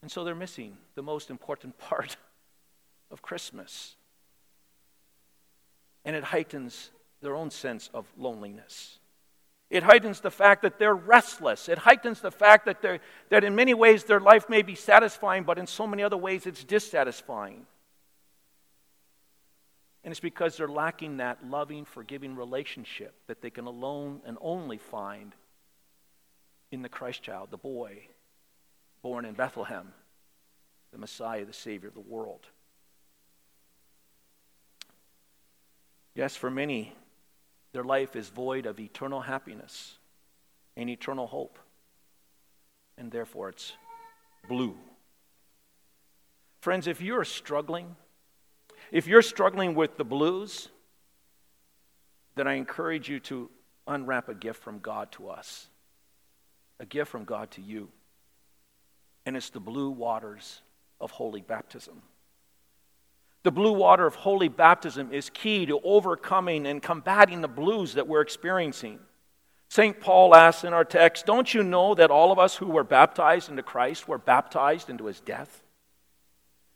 And 0.00 0.10
so 0.10 0.24
they're 0.24 0.34
missing 0.34 0.78
the 0.94 1.02
most 1.02 1.28
important 1.28 1.76
part 1.90 2.16
of 3.10 3.20
Christmas. 3.20 3.96
And 6.06 6.16
it 6.16 6.24
heightens 6.24 6.90
their 7.20 7.36
own 7.36 7.50
sense 7.50 7.90
of 7.92 8.06
loneliness. 8.16 8.99
It 9.70 9.84
heightens 9.84 10.20
the 10.20 10.32
fact 10.32 10.62
that 10.62 10.78
they're 10.80 10.94
restless. 10.94 11.68
It 11.68 11.78
heightens 11.78 12.20
the 12.20 12.32
fact 12.32 12.66
that, 12.66 12.82
that 13.30 13.44
in 13.44 13.54
many 13.54 13.72
ways 13.72 14.02
their 14.02 14.18
life 14.18 14.48
may 14.48 14.62
be 14.62 14.74
satisfying, 14.74 15.44
but 15.44 15.58
in 15.58 15.66
so 15.68 15.86
many 15.86 16.02
other 16.02 16.16
ways 16.16 16.44
it's 16.44 16.64
dissatisfying. 16.64 17.66
And 20.02 20.10
it's 20.10 20.20
because 20.20 20.56
they're 20.56 20.66
lacking 20.66 21.18
that 21.18 21.46
loving, 21.46 21.84
forgiving 21.84 22.34
relationship 22.34 23.14
that 23.28 23.42
they 23.42 23.50
can 23.50 23.66
alone 23.66 24.22
and 24.26 24.36
only 24.40 24.78
find 24.78 25.34
in 26.72 26.82
the 26.82 26.88
Christ 26.88 27.22
child, 27.22 27.50
the 27.50 27.56
boy 27.56 28.08
born 29.02 29.24
in 29.24 29.34
Bethlehem, 29.34 29.92
the 30.92 30.98
Messiah, 30.98 31.44
the 31.44 31.52
Savior 31.52 31.88
of 31.88 31.94
the 31.94 32.00
world. 32.00 32.46
Yes, 36.14 36.34
for 36.36 36.50
many, 36.50 36.92
their 37.72 37.84
life 37.84 38.16
is 38.16 38.28
void 38.28 38.66
of 38.66 38.80
eternal 38.80 39.20
happiness 39.20 39.98
and 40.76 40.90
eternal 40.90 41.26
hope, 41.26 41.58
and 42.98 43.10
therefore 43.10 43.48
it's 43.50 43.72
blue. 44.48 44.74
Friends, 46.60 46.86
if 46.86 47.00
you're 47.00 47.24
struggling, 47.24 47.96
if 48.90 49.06
you're 49.06 49.22
struggling 49.22 49.74
with 49.74 49.96
the 49.96 50.04
blues, 50.04 50.68
then 52.34 52.46
I 52.46 52.54
encourage 52.54 53.08
you 53.08 53.20
to 53.20 53.50
unwrap 53.86 54.28
a 54.28 54.34
gift 54.34 54.62
from 54.62 54.78
God 54.78 55.12
to 55.12 55.28
us, 55.28 55.68
a 56.78 56.86
gift 56.86 57.10
from 57.10 57.24
God 57.24 57.50
to 57.52 57.62
you. 57.62 57.88
And 59.26 59.36
it's 59.36 59.50
the 59.50 59.60
blue 59.60 59.90
waters 59.90 60.62
of 61.00 61.10
holy 61.10 61.40
baptism. 61.40 62.02
The 63.42 63.50
blue 63.50 63.72
water 63.72 64.06
of 64.06 64.14
holy 64.16 64.48
baptism 64.48 65.12
is 65.12 65.30
key 65.30 65.66
to 65.66 65.80
overcoming 65.82 66.66
and 66.66 66.82
combating 66.82 67.40
the 67.40 67.48
blues 67.48 67.94
that 67.94 68.06
we're 68.06 68.20
experiencing. 68.20 68.98
St. 69.68 70.00
Paul 70.00 70.34
asks 70.34 70.64
in 70.64 70.74
our 70.74 70.84
text, 70.84 71.26
Don't 71.26 71.54
you 71.54 71.62
know 71.62 71.94
that 71.94 72.10
all 72.10 72.32
of 72.32 72.38
us 72.38 72.56
who 72.56 72.66
were 72.66 72.84
baptized 72.84 73.48
into 73.48 73.62
Christ 73.62 74.08
were 74.08 74.18
baptized 74.18 74.90
into 74.90 75.06
his 75.06 75.20
death? 75.20 75.62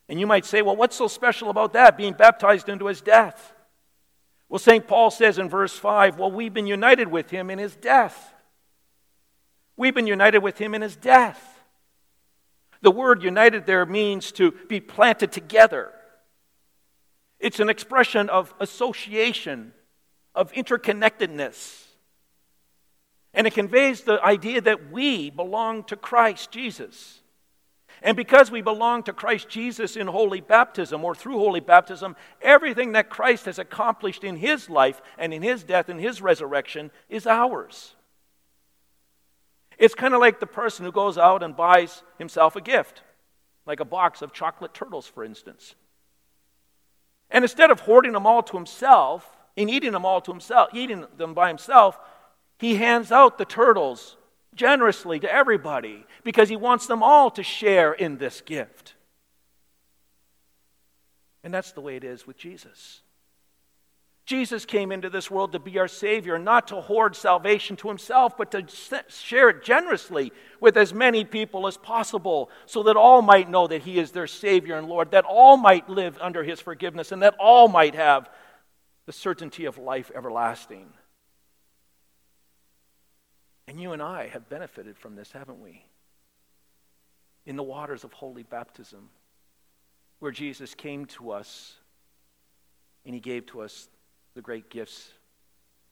And 0.09 0.21
you 0.21 0.27
might 0.27 0.45
say, 0.45 0.63
well, 0.63 0.77
what's 0.77 0.97
so 0.97 1.09
special 1.09 1.51
about 1.51 1.73
that, 1.73 1.97
being 1.97 2.13
baptized 2.13 2.69
into 2.69 2.87
his 2.87 3.01
death? 3.01 3.55
Well, 4.49 4.59
St. 4.59 4.87
Paul 4.87 5.11
says 5.11 5.39
in 5.39 5.49
verse 5.49 5.77
5, 5.77 6.19
well, 6.19 6.31
we've 6.31 6.53
been 6.53 6.67
united 6.67 7.09
with 7.09 7.31
him 7.31 7.51
in 7.51 7.59
his 7.59 7.75
death. 7.75 8.35
We've 9.77 9.95
been 9.95 10.07
united 10.07 10.39
with 10.39 10.59
him 10.59 10.75
in 10.75 10.83
his 10.83 10.97
death. 10.97 11.63
The 12.83 12.91
word 12.91 13.23
united 13.23 13.65
there 13.65 13.87
means 13.87 14.31
to 14.33 14.53
be 14.69 14.79
planted 14.79 15.33
together. 15.33 15.93
It's 17.45 17.61
an 17.61 17.69
expression 17.69 18.31
of 18.31 18.55
association, 18.59 19.75
of 20.35 20.51
interconnectedness. 20.53 21.89
And 23.35 23.47
it 23.47 23.53
conveys 23.53 24.01
the 24.01 24.19
idea 24.25 24.63
that 24.63 24.91
we 24.91 25.29
belong 25.29 25.85
to 25.85 25.97
Christ 25.97 26.51
Jesus. 26.51 27.21
And 28.01 28.17
because 28.17 28.51
we 28.51 28.63
belong 28.63 29.03
to 29.03 29.13
Christ 29.13 29.51
Jesus 29.51 29.95
in 29.95 30.07
holy 30.07 30.41
baptism 30.41 31.05
or 31.05 31.15
through 31.15 31.37
holy 31.37 31.61
baptism, 31.61 32.17
everything 32.41 32.93
that 32.93 33.11
Christ 33.11 33.45
has 33.45 33.59
accomplished 33.59 34.25
in 34.25 34.37
his 34.37 34.71
life 34.71 35.03
and 35.19 35.35
in 35.35 35.43
his 35.43 35.65
death 35.65 35.91
and 35.91 36.01
his 36.01 36.23
resurrection 36.23 36.91
is 37.11 37.27
ours. 37.27 37.95
It's 39.77 39.95
kind 39.95 40.15
of 40.15 40.21
like 40.21 40.41
the 40.41 40.47
person 40.47 40.87
who 40.87 40.93
goes 40.93 41.19
out 41.19 41.43
and 41.43 41.55
buys 41.55 42.03
himself 42.17 42.57
a 42.57 42.63
gift, 42.63 43.03
like 43.67 43.81
a 43.81 43.85
box 43.85 44.23
of 44.23 44.33
chocolate 44.33 44.73
turtles, 44.73 45.07
for 45.07 45.23
instance. 45.23 45.75
And 47.31 47.45
instead 47.45 47.71
of 47.71 47.81
hoarding 47.81 48.13
them 48.13 48.27
all 48.27 48.43
to 48.43 48.57
himself 48.57 49.37
and 49.57 49.71
eating 49.71 49.93
them 49.93 50.05
all 50.05 50.21
to 50.21 50.31
himself, 50.31 50.71
eating 50.73 51.07
them 51.17 51.35
by 51.35 51.49
himself, 51.49 51.99
he 52.59 52.77
hands 52.77 53.11
out 53.11 53.39
the 53.39 53.45
turtles 53.45 54.17
generously 54.55 55.19
to 55.21 55.33
everybody 55.33 56.07
because 56.23 56.49
he 56.49 56.57
wants 56.57 56.87
them 56.87 57.03
all 57.03 57.31
to 57.33 57.43
share 57.43 57.93
in 57.93 58.19
this 58.19 58.41
gift. 58.41 58.95
And 61.43 61.53
that's 61.53 61.73
the 61.73 61.81
way 61.81 61.97
it 61.97 62.05
is 62.05 62.27
with 62.27 62.39
Jesus. 62.39 63.03
Jesus 64.27 64.65
came 64.65 64.91
into 64.91 65.11
this 65.11 65.31
world 65.31 65.53
to 65.53 65.59
be 65.59 65.79
our 65.79 65.89
Savior, 65.89 66.39
not 66.39 66.69
to 66.69 66.81
hoard 66.81 67.15
salvation 67.15 67.77
to 67.77 67.89
himself, 67.89 68.39
but 68.39 68.51
to 68.53 68.65
share 69.09 69.51
it 69.51 69.63
generously 69.63 70.33
with 70.61 70.79
as 70.79 70.95
many 70.95 71.25
people 71.25 71.67
as 71.67 71.77
possible, 71.77 72.51
so 72.65 72.85
that 72.85 72.97
all 72.97 73.21
might 73.21 73.51
know 73.51 73.67
that 73.67 73.83
He 73.83 73.99
is 73.99 74.13
their 74.13 74.27
Savior 74.27 74.79
and 74.79 74.89
Lord, 74.89 75.11
that 75.11 75.27
all 75.27 75.59
might 75.59 75.91
live 75.91 76.17
under 76.23 76.43
His 76.43 76.59
forgiveness, 76.59 77.13
and 77.13 77.23
that 77.23 77.35
all 77.39 77.69
might 77.69 77.95
have 77.95 78.31
the 79.05 79.13
certainty 79.13 79.67
of 79.67 79.77
life 79.77 80.11
everlasting. 80.15 80.89
And 83.69 83.79
you 83.79 83.93
and 83.93 84.03
I 84.03 84.29
have 84.29 84.49
benefited 84.49 84.97
from 84.97 85.17
this, 85.17 85.33
haven't 85.33 85.61
we? 85.61 85.85
In 87.45 87.57
the 87.57 87.63
waters 87.63 88.05
of 88.05 88.13
holy 88.15 88.43
baptism, 88.43 89.11
where 90.19 90.33
Jesus 90.33 90.75
came 90.75 91.05
to 91.07 91.33
us 91.33 91.75
and 93.05 93.15
he 93.15 93.21
gave 93.21 93.45
to 93.47 93.61
us 93.61 93.89
the 94.35 94.43
great 94.43 94.71
gifts 94.71 95.13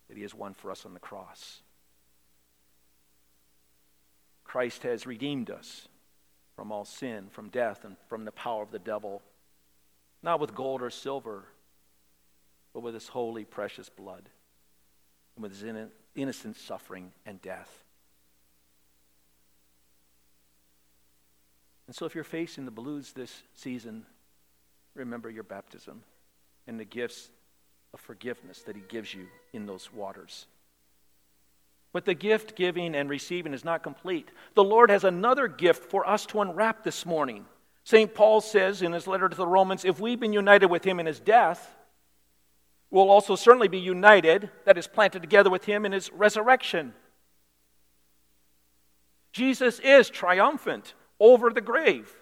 that 0.09 0.17
he 0.17 0.23
has 0.23 0.35
won 0.35 0.55
for 0.55 0.71
us 0.71 0.85
on 0.85 0.95
the 0.95 1.01
cross. 1.01 1.61
Christ 4.45 4.83
has 4.83 5.07
redeemed 5.07 5.51
us 5.51 5.89
from 6.57 6.71
all 6.71 6.85
sin, 6.85 7.29
from 7.31 7.49
death, 7.49 7.85
and 7.85 7.97
from 8.09 8.25
the 8.25 8.33
power 8.33 8.63
of 8.63 8.71
the 8.71 8.79
devil, 8.79 9.23
not 10.23 10.41
with 10.41 10.55
gold 10.55 10.83
or 10.83 10.91
silver, 10.91 11.45
but 12.75 12.81
with 12.81 12.95
his 12.95 13.09
holy, 13.09 13.45
precious 13.45 13.89
blood, 13.89 14.29
and 15.37 15.43
with 15.43 15.53
his 15.53 15.65
innocent 16.15 16.57
suffering 16.57 17.13
and 17.25 17.41
death. 17.41 17.85
And 21.87 21.97
so, 21.97 22.07
if 22.07 22.15
you're 22.15 22.25
facing 22.25 22.65
the 22.65 22.71
blues 22.71 23.13
this 23.13 23.43
season, 23.55 24.07
remember 24.95 25.29
your 25.31 25.43
baptism 25.43 26.03
and 26.67 26.79
the 26.79 26.85
gifts 26.85 27.31
of 27.95 28.01
forgiveness 28.01 28.63
that 28.63 28.77
He 28.77 28.83
gives 28.89 29.13
you 29.15 29.27
in 29.53 29.67
those 29.67 29.93
waters. 29.93 30.47
But 31.93 32.07
the 32.07 32.15
gift 32.15 32.57
giving 32.57 32.95
and 32.95 33.11
receiving 33.11 33.53
is 33.53 33.65
not 33.65 33.83
complete. 33.83 34.31
The 34.55 34.65
Lord 34.65 34.91
has 34.91 35.05
another 35.05 35.47
gift 35.47 35.91
for 35.91 36.09
us 36.09 36.25
to 36.27 36.41
unwrap 36.41 36.85
this 36.85 37.05
morning. 37.05 37.45
St. 37.85 38.15
Paul 38.15 38.41
says 38.41 38.81
in 38.81 38.93
his 38.93 39.07
letter 39.07 39.29
to 39.29 39.37
the 39.37 39.47
Romans 39.47 39.85
if 39.85 40.01
we've 40.01 40.21
been 40.21 40.33
united 40.33 40.67
with 40.67 40.85
Him 40.85 41.01
in 41.01 41.07
His 41.07 41.21
death, 41.21 41.75
we'll 42.93 43.11
also 43.11 43.35
certainly 43.35 43.69
be 43.69 43.79
united, 43.79 44.51
that 44.65 44.79
is, 44.79 44.87
planted 44.87 45.21
together 45.21 45.51
with 45.51 45.65
him 45.65 45.85
in 45.85 45.93
his 45.93 46.13
resurrection. 46.13 46.93
Jesus 49.33 49.81
is 49.81 50.11
triumphant 50.11 50.95
over 51.19 51.51
the 51.51 51.63
grave. 51.63 52.15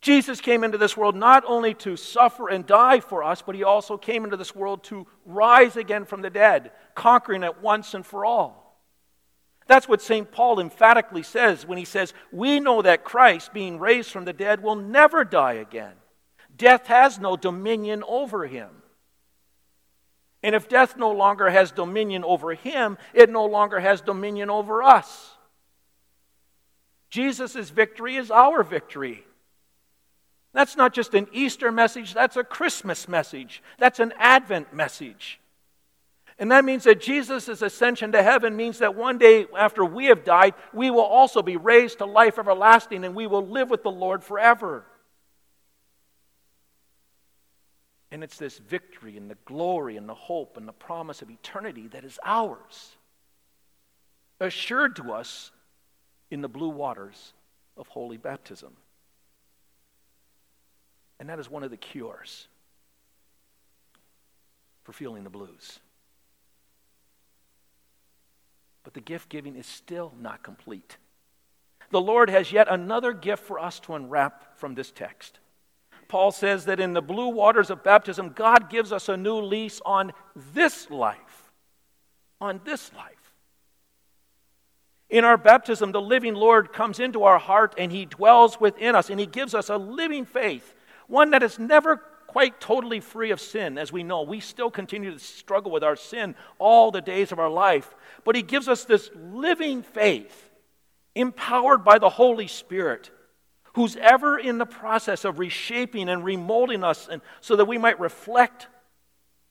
Jesus 0.00 0.40
came 0.40 0.62
into 0.62 0.78
this 0.78 0.96
world 0.96 1.16
not 1.16 1.44
only 1.46 1.74
to 1.74 1.96
suffer 1.96 2.48
and 2.48 2.64
die 2.64 3.00
for 3.00 3.24
us, 3.24 3.42
but 3.42 3.56
he 3.56 3.64
also 3.64 3.96
came 3.96 4.24
into 4.24 4.36
this 4.36 4.54
world 4.54 4.84
to 4.84 5.06
rise 5.26 5.76
again 5.76 6.04
from 6.04 6.22
the 6.22 6.30
dead, 6.30 6.70
conquering 6.94 7.42
it 7.42 7.60
once 7.60 7.94
and 7.94 8.06
for 8.06 8.24
all. 8.24 8.80
That's 9.66 9.88
what 9.88 10.00
St. 10.00 10.30
Paul 10.30 10.60
emphatically 10.60 11.22
says 11.22 11.66
when 11.66 11.78
he 11.78 11.84
says, 11.84 12.14
We 12.32 12.58
know 12.58 12.80
that 12.82 13.04
Christ, 13.04 13.52
being 13.52 13.78
raised 13.78 14.10
from 14.10 14.24
the 14.24 14.32
dead, 14.32 14.62
will 14.62 14.76
never 14.76 15.24
die 15.24 15.54
again. 15.54 15.94
Death 16.56 16.86
has 16.86 17.18
no 17.18 17.36
dominion 17.36 18.02
over 18.08 18.46
him. 18.46 18.70
And 20.42 20.54
if 20.54 20.68
death 20.68 20.96
no 20.96 21.10
longer 21.10 21.50
has 21.50 21.72
dominion 21.72 22.24
over 22.24 22.54
him, 22.54 22.96
it 23.12 23.28
no 23.28 23.44
longer 23.44 23.80
has 23.80 24.00
dominion 24.00 24.48
over 24.48 24.82
us. 24.82 25.34
Jesus' 27.10 27.70
victory 27.70 28.16
is 28.16 28.30
our 28.30 28.62
victory. 28.62 29.24
That's 30.58 30.76
not 30.76 30.92
just 30.92 31.14
an 31.14 31.28
Easter 31.30 31.70
message, 31.70 32.14
that's 32.14 32.36
a 32.36 32.42
Christmas 32.42 33.06
message. 33.06 33.62
That's 33.78 34.00
an 34.00 34.12
Advent 34.18 34.74
message. 34.74 35.38
And 36.36 36.50
that 36.50 36.64
means 36.64 36.82
that 36.82 37.00
Jesus' 37.00 37.62
ascension 37.62 38.10
to 38.10 38.24
heaven 38.24 38.56
means 38.56 38.80
that 38.80 38.96
one 38.96 39.18
day 39.18 39.46
after 39.56 39.84
we 39.84 40.06
have 40.06 40.24
died, 40.24 40.54
we 40.74 40.90
will 40.90 41.02
also 41.02 41.42
be 41.42 41.56
raised 41.56 41.98
to 41.98 42.06
life 42.06 42.40
everlasting 42.40 43.04
and 43.04 43.14
we 43.14 43.28
will 43.28 43.46
live 43.46 43.70
with 43.70 43.84
the 43.84 43.90
Lord 43.92 44.24
forever. 44.24 44.84
And 48.10 48.24
it's 48.24 48.36
this 48.36 48.58
victory 48.58 49.16
and 49.16 49.30
the 49.30 49.38
glory 49.44 49.96
and 49.96 50.08
the 50.08 50.14
hope 50.14 50.56
and 50.56 50.66
the 50.66 50.72
promise 50.72 51.22
of 51.22 51.30
eternity 51.30 51.86
that 51.92 52.04
is 52.04 52.18
ours, 52.24 52.96
assured 54.40 54.96
to 54.96 55.12
us 55.12 55.52
in 56.32 56.40
the 56.40 56.48
blue 56.48 56.70
waters 56.70 57.32
of 57.76 57.86
holy 57.86 58.16
baptism. 58.16 58.72
And 61.20 61.28
that 61.28 61.38
is 61.38 61.50
one 61.50 61.62
of 61.62 61.70
the 61.70 61.76
cures 61.76 62.46
for 64.84 64.92
feeling 64.92 65.24
the 65.24 65.30
blues. 65.30 65.80
But 68.84 68.94
the 68.94 69.00
gift 69.00 69.28
giving 69.28 69.56
is 69.56 69.66
still 69.66 70.14
not 70.20 70.42
complete. 70.42 70.96
The 71.90 72.00
Lord 72.00 72.30
has 72.30 72.52
yet 72.52 72.68
another 72.70 73.12
gift 73.12 73.44
for 73.44 73.58
us 73.58 73.80
to 73.80 73.94
unwrap 73.94 74.58
from 74.58 74.74
this 74.74 74.90
text. 74.90 75.40
Paul 76.08 76.32
says 76.32 76.64
that 76.64 76.80
in 76.80 76.94
the 76.94 77.02
blue 77.02 77.28
waters 77.28 77.68
of 77.68 77.82
baptism, 77.82 78.30
God 78.30 78.70
gives 78.70 78.92
us 78.92 79.08
a 79.08 79.16
new 79.16 79.40
lease 79.40 79.80
on 79.84 80.12
this 80.54 80.90
life. 80.90 81.50
On 82.40 82.60
this 82.64 82.90
life. 82.94 83.34
In 85.10 85.24
our 85.24 85.36
baptism, 85.36 85.92
the 85.92 86.00
living 86.00 86.34
Lord 86.34 86.72
comes 86.72 87.00
into 87.00 87.24
our 87.24 87.38
heart 87.38 87.74
and 87.78 87.90
he 87.90 88.04
dwells 88.04 88.60
within 88.60 88.94
us 88.94 89.10
and 89.10 89.18
he 89.18 89.26
gives 89.26 89.54
us 89.54 89.68
a 89.68 89.76
living 89.76 90.24
faith, 90.24 90.74
one 91.08 91.30
that 91.30 91.42
is 91.42 91.58
never 91.58 91.96
quite 92.28 92.60
totally 92.60 93.00
free 93.00 93.30
of 93.32 93.40
sin. 93.40 93.76
As 93.78 93.90
we 93.90 94.02
know, 94.02 94.22
we 94.22 94.38
still 94.38 94.70
continue 94.70 95.10
to 95.10 95.18
struggle 95.18 95.72
with 95.72 95.82
our 95.82 95.96
sin 95.96 96.36
all 96.58 96.90
the 96.90 97.00
days 97.00 97.32
of 97.32 97.40
our 97.40 97.48
life. 97.50 97.94
But 98.24 98.36
he 98.36 98.42
gives 98.42 98.68
us 98.68 98.84
this 98.84 99.10
living 99.16 99.82
faith, 99.82 100.50
empowered 101.14 101.84
by 101.84 101.98
the 101.98 102.10
Holy 102.10 102.46
Spirit 102.46 103.10
who's 103.74 103.96
ever 103.96 104.38
in 104.38 104.58
the 104.58 104.66
process 104.66 105.24
of 105.24 105.38
reshaping 105.38 106.08
and 106.08 106.22
remolding 106.24 106.84
us 106.84 107.08
and 107.08 107.22
so 107.40 107.56
that 107.56 107.66
we 107.66 107.78
might 107.78 108.00
reflect 108.00 108.66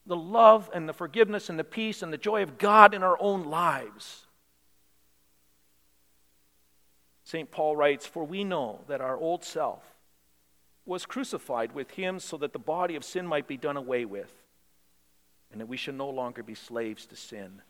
the 0.06 0.16
love 0.16 0.70
and 0.74 0.88
the 0.88 0.92
forgiveness 0.92 1.50
and 1.50 1.58
the 1.58 1.64
peace 1.64 2.02
and 2.02 2.12
the 2.12 2.18
joy 2.18 2.42
of 2.42 2.58
God 2.58 2.94
in 2.94 3.02
our 3.02 3.16
own 3.20 3.44
lives. 3.44 4.26
St. 7.24 7.50
Paul 7.50 7.76
writes, 7.76 8.06
For 8.06 8.24
we 8.24 8.44
know 8.44 8.84
that 8.88 9.00
our 9.00 9.16
old 9.16 9.44
self 9.44 9.82
was 10.88 11.04
crucified 11.04 11.72
with 11.72 11.90
him 11.92 12.18
so 12.18 12.38
that 12.38 12.52
the 12.52 12.58
body 12.58 12.96
of 12.96 13.04
sin 13.04 13.26
might 13.26 13.46
be 13.46 13.58
done 13.58 13.76
away 13.76 14.04
with, 14.04 14.32
and 15.52 15.60
that 15.60 15.66
we 15.66 15.76
should 15.76 15.94
no 15.94 16.08
longer 16.08 16.42
be 16.42 16.54
slaves 16.54 17.04
to 17.06 17.14
sin. 17.14 17.60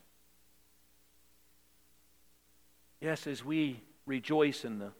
Yes, 3.01 3.27
as 3.27 3.43
we 3.43 3.81
rejoice 4.05 4.63
in 4.63 4.79
the 4.79 4.91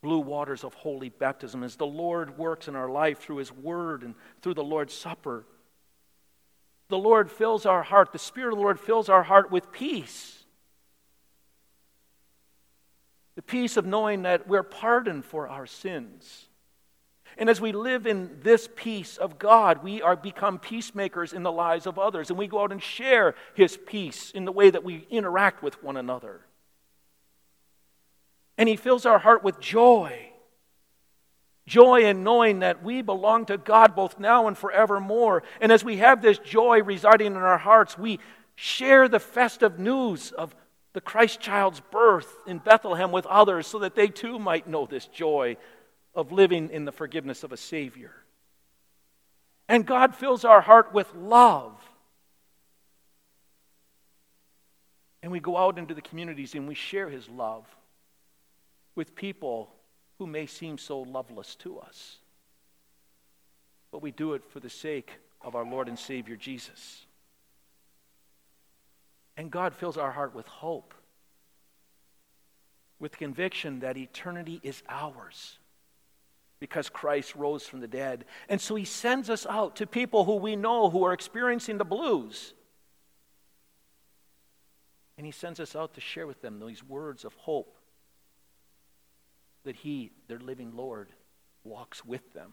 blue 0.00 0.20
waters 0.20 0.64
of 0.64 0.74
holy 0.74 1.10
baptism 1.10 1.62
as 1.62 1.76
the 1.76 1.86
Lord 1.86 2.38
works 2.38 2.68
in 2.68 2.76
our 2.76 2.88
life 2.88 3.18
through 3.18 3.36
His 3.36 3.52
Word 3.52 4.02
and 4.02 4.14
through 4.40 4.54
the 4.54 4.64
Lord's 4.64 4.94
Supper. 4.94 5.44
The 6.88 6.98
Lord 6.98 7.30
fills 7.30 7.66
our 7.66 7.82
heart, 7.82 8.12
the 8.12 8.18
Spirit 8.18 8.52
of 8.52 8.58
the 8.58 8.62
Lord 8.62 8.80
fills 8.80 9.08
our 9.08 9.22
heart 9.24 9.50
with 9.50 9.72
peace. 9.72 10.44
The 13.34 13.42
peace 13.42 13.76
of 13.76 13.86
knowing 13.86 14.22
that 14.22 14.48
we're 14.48 14.62
pardoned 14.62 15.24
for 15.24 15.48
our 15.48 15.66
sins. 15.66 16.46
And 17.40 17.50
as 17.50 17.60
we 17.60 17.72
live 17.72 18.06
in 18.06 18.38
this 18.42 18.68
peace 18.76 19.16
of 19.16 19.38
God, 19.38 19.82
we 19.82 20.00
are 20.00 20.14
become 20.14 20.60
peacemakers 20.60 21.32
in 21.32 21.42
the 21.42 21.50
lives 21.50 21.88
of 21.88 21.98
others, 21.98 22.30
and 22.30 22.38
we 22.38 22.46
go 22.46 22.62
out 22.62 22.70
and 22.70 22.80
share 22.80 23.34
His 23.54 23.76
peace 23.76 24.30
in 24.30 24.44
the 24.44 24.52
way 24.52 24.70
that 24.70 24.84
we 24.84 25.08
interact 25.10 25.60
with 25.60 25.82
one 25.82 25.96
another 25.96 26.42
and 28.60 28.68
He 28.68 28.76
fills 28.76 29.06
our 29.06 29.18
heart 29.18 29.42
with 29.42 29.58
joy. 29.58 30.32
Joy 31.66 32.02
in 32.02 32.22
knowing 32.22 32.58
that 32.58 32.82
we 32.82 33.00
belong 33.00 33.46
to 33.46 33.56
God 33.56 33.96
both 33.96 34.18
now 34.18 34.48
and 34.48 34.58
forevermore. 34.58 35.42
And 35.62 35.72
as 35.72 35.82
we 35.82 35.96
have 35.96 36.20
this 36.20 36.36
joy 36.36 36.82
residing 36.82 37.28
in 37.28 37.36
our 37.38 37.56
hearts, 37.56 37.96
we 37.96 38.20
share 38.56 39.08
the 39.08 39.18
festive 39.18 39.78
news 39.78 40.30
of 40.32 40.54
the 40.92 41.00
Christ 41.00 41.40
child's 41.40 41.80
birth 41.80 42.30
in 42.46 42.58
Bethlehem 42.58 43.12
with 43.12 43.24
others 43.24 43.66
so 43.66 43.78
that 43.78 43.94
they 43.94 44.08
too 44.08 44.38
might 44.38 44.68
know 44.68 44.84
this 44.84 45.06
joy 45.06 45.56
of 46.14 46.32
living 46.32 46.70
in 46.70 46.84
the 46.84 46.92
forgiveness 46.92 47.44
of 47.44 47.52
a 47.52 47.56
Savior. 47.56 48.12
And 49.68 49.86
God 49.86 50.16
fills 50.16 50.44
our 50.44 50.60
heart 50.60 50.92
with 50.92 51.14
love. 51.14 51.80
And 55.22 55.30
we 55.30 55.38
go 55.38 55.56
out 55.56 55.78
into 55.78 55.94
the 55.94 56.02
communities 56.02 56.54
and 56.54 56.66
we 56.66 56.74
share 56.74 57.08
His 57.08 57.28
love 57.28 57.64
with 58.96 59.14
people 59.14 59.70
who 60.18 60.26
may 60.26 60.46
seem 60.46 60.76
so 60.76 61.02
loveless 61.02 61.54
to 61.56 61.78
us. 61.78 62.16
But 63.92 64.02
we 64.02 64.10
do 64.10 64.34
it 64.34 64.44
for 64.44 64.58
the 64.58 64.68
sake 64.68 65.12
of 65.40 65.54
our 65.54 65.64
Lord 65.64 65.88
and 65.88 65.98
Savior 65.98 66.36
Jesus. 66.36 67.06
And 69.36 69.50
God 69.50 69.74
fills 69.74 69.96
our 69.96 70.10
heart 70.10 70.34
with 70.34 70.46
hope, 70.48 70.94
with 72.98 73.16
conviction 73.16 73.80
that 73.80 73.96
eternity 73.96 74.60
is 74.62 74.82
ours 74.88 75.59
because 76.60 76.90
Christ 76.90 77.34
rose 77.34 77.66
from 77.66 77.80
the 77.80 77.88
dead. 77.88 78.26
And 78.48 78.60
so 78.60 78.74
he 78.74 78.84
sends 78.84 79.30
us 79.30 79.46
out 79.46 79.76
to 79.76 79.86
people 79.86 80.24
who 80.24 80.36
we 80.36 80.56
know 80.56 80.90
who 80.90 81.04
are 81.04 81.14
experiencing 81.14 81.78
the 81.78 81.84
blues. 81.84 82.52
And 85.16 85.26
he 85.26 85.32
sends 85.32 85.58
us 85.58 85.74
out 85.74 85.94
to 85.94 86.00
share 86.00 86.26
with 86.26 86.42
them 86.42 86.60
these 86.60 86.84
words 86.84 87.24
of 87.24 87.34
hope 87.34 87.76
that 89.64 89.76
he, 89.76 90.12
their 90.28 90.38
living 90.38 90.76
Lord, 90.76 91.08
walks 91.64 92.04
with 92.04 92.32
them 92.32 92.52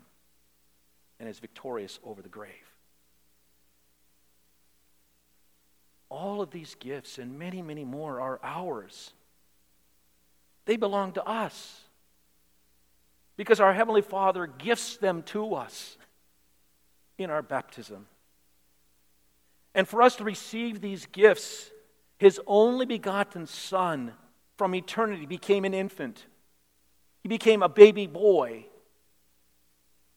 and 1.19 1.27
is 1.29 1.39
victorious 1.39 1.99
over 2.03 2.21
the 2.21 2.29
grave. 2.29 2.51
All 6.09 6.41
of 6.41 6.51
these 6.51 6.75
gifts 6.75 7.17
and 7.17 7.37
many, 7.37 7.61
many 7.61 7.83
more 7.83 8.21
are 8.21 8.39
ours. 8.41 9.11
They 10.65 10.77
belong 10.77 11.13
to 11.13 11.23
us 11.25 11.81
because 13.37 13.59
our 13.59 13.73
Heavenly 13.73 14.01
Father 14.01 14.47
gifts 14.47 14.97
them 14.97 15.21
to 15.23 15.53
us 15.53 15.97
in 17.17 17.29
our 17.29 17.43
baptism. 17.43 18.07
And 19.73 19.87
for 19.87 20.01
us 20.01 20.15
to 20.17 20.23
receive 20.23 20.81
these 20.81 21.05
gifts, 21.05 21.69
His 22.17 22.41
only 22.47 22.87
begotten 22.87 23.45
Son 23.45 24.13
from 24.57 24.73
eternity 24.73 25.27
became 25.27 25.65
an 25.65 25.75
infant. 25.75 26.25
He 27.21 27.29
became 27.29 27.61
a 27.61 27.69
baby 27.69 28.07
boy, 28.07 28.65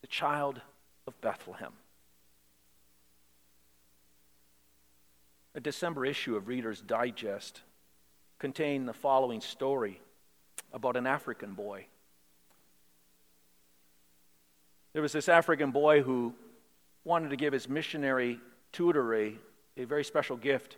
the 0.00 0.06
child 0.06 0.62
of 1.06 1.20
Bethlehem. 1.20 1.72
A 5.54 5.61
December 5.61 6.06
issue 6.06 6.37
of 6.37 6.48
Reader's 6.48 6.80
Digest 6.80 7.61
contained 8.38 8.88
the 8.88 8.94
following 8.94 9.42
story 9.42 10.00
about 10.72 10.96
an 10.96 11.06
African 11.06 11.52
boy. 11.52 11.87
There 14.92 15.03
was 15.03 15.12
this 15.12 15.29
African 15.29 15.70
boy 15.70 16.03
who 16.03 16.35
wanted 17.05 17.31
to 17.31 17.37
give 17.37 17.53
his 17.53 17.68
missionary 17.68 18.40
tutor 18.72 19.14
a, 19.14 19.35
a 19.76 19.85
very 19.85 20.05
special 20.05 20.37
gift. 20.37 20.76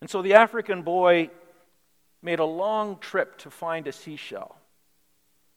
And 0.00 0.10
so 0.10 0.22
the 0.22 0.34
African 0.34 0.82
boy 0.82 1.30
made 2.22 2.38
a 2.38 2.44
long 2.44 2.98
trip 2.98 3.38
to 3.38 3.50
find 3.50 3.86
a 3.86 3.92
seashell. 3.92 4.56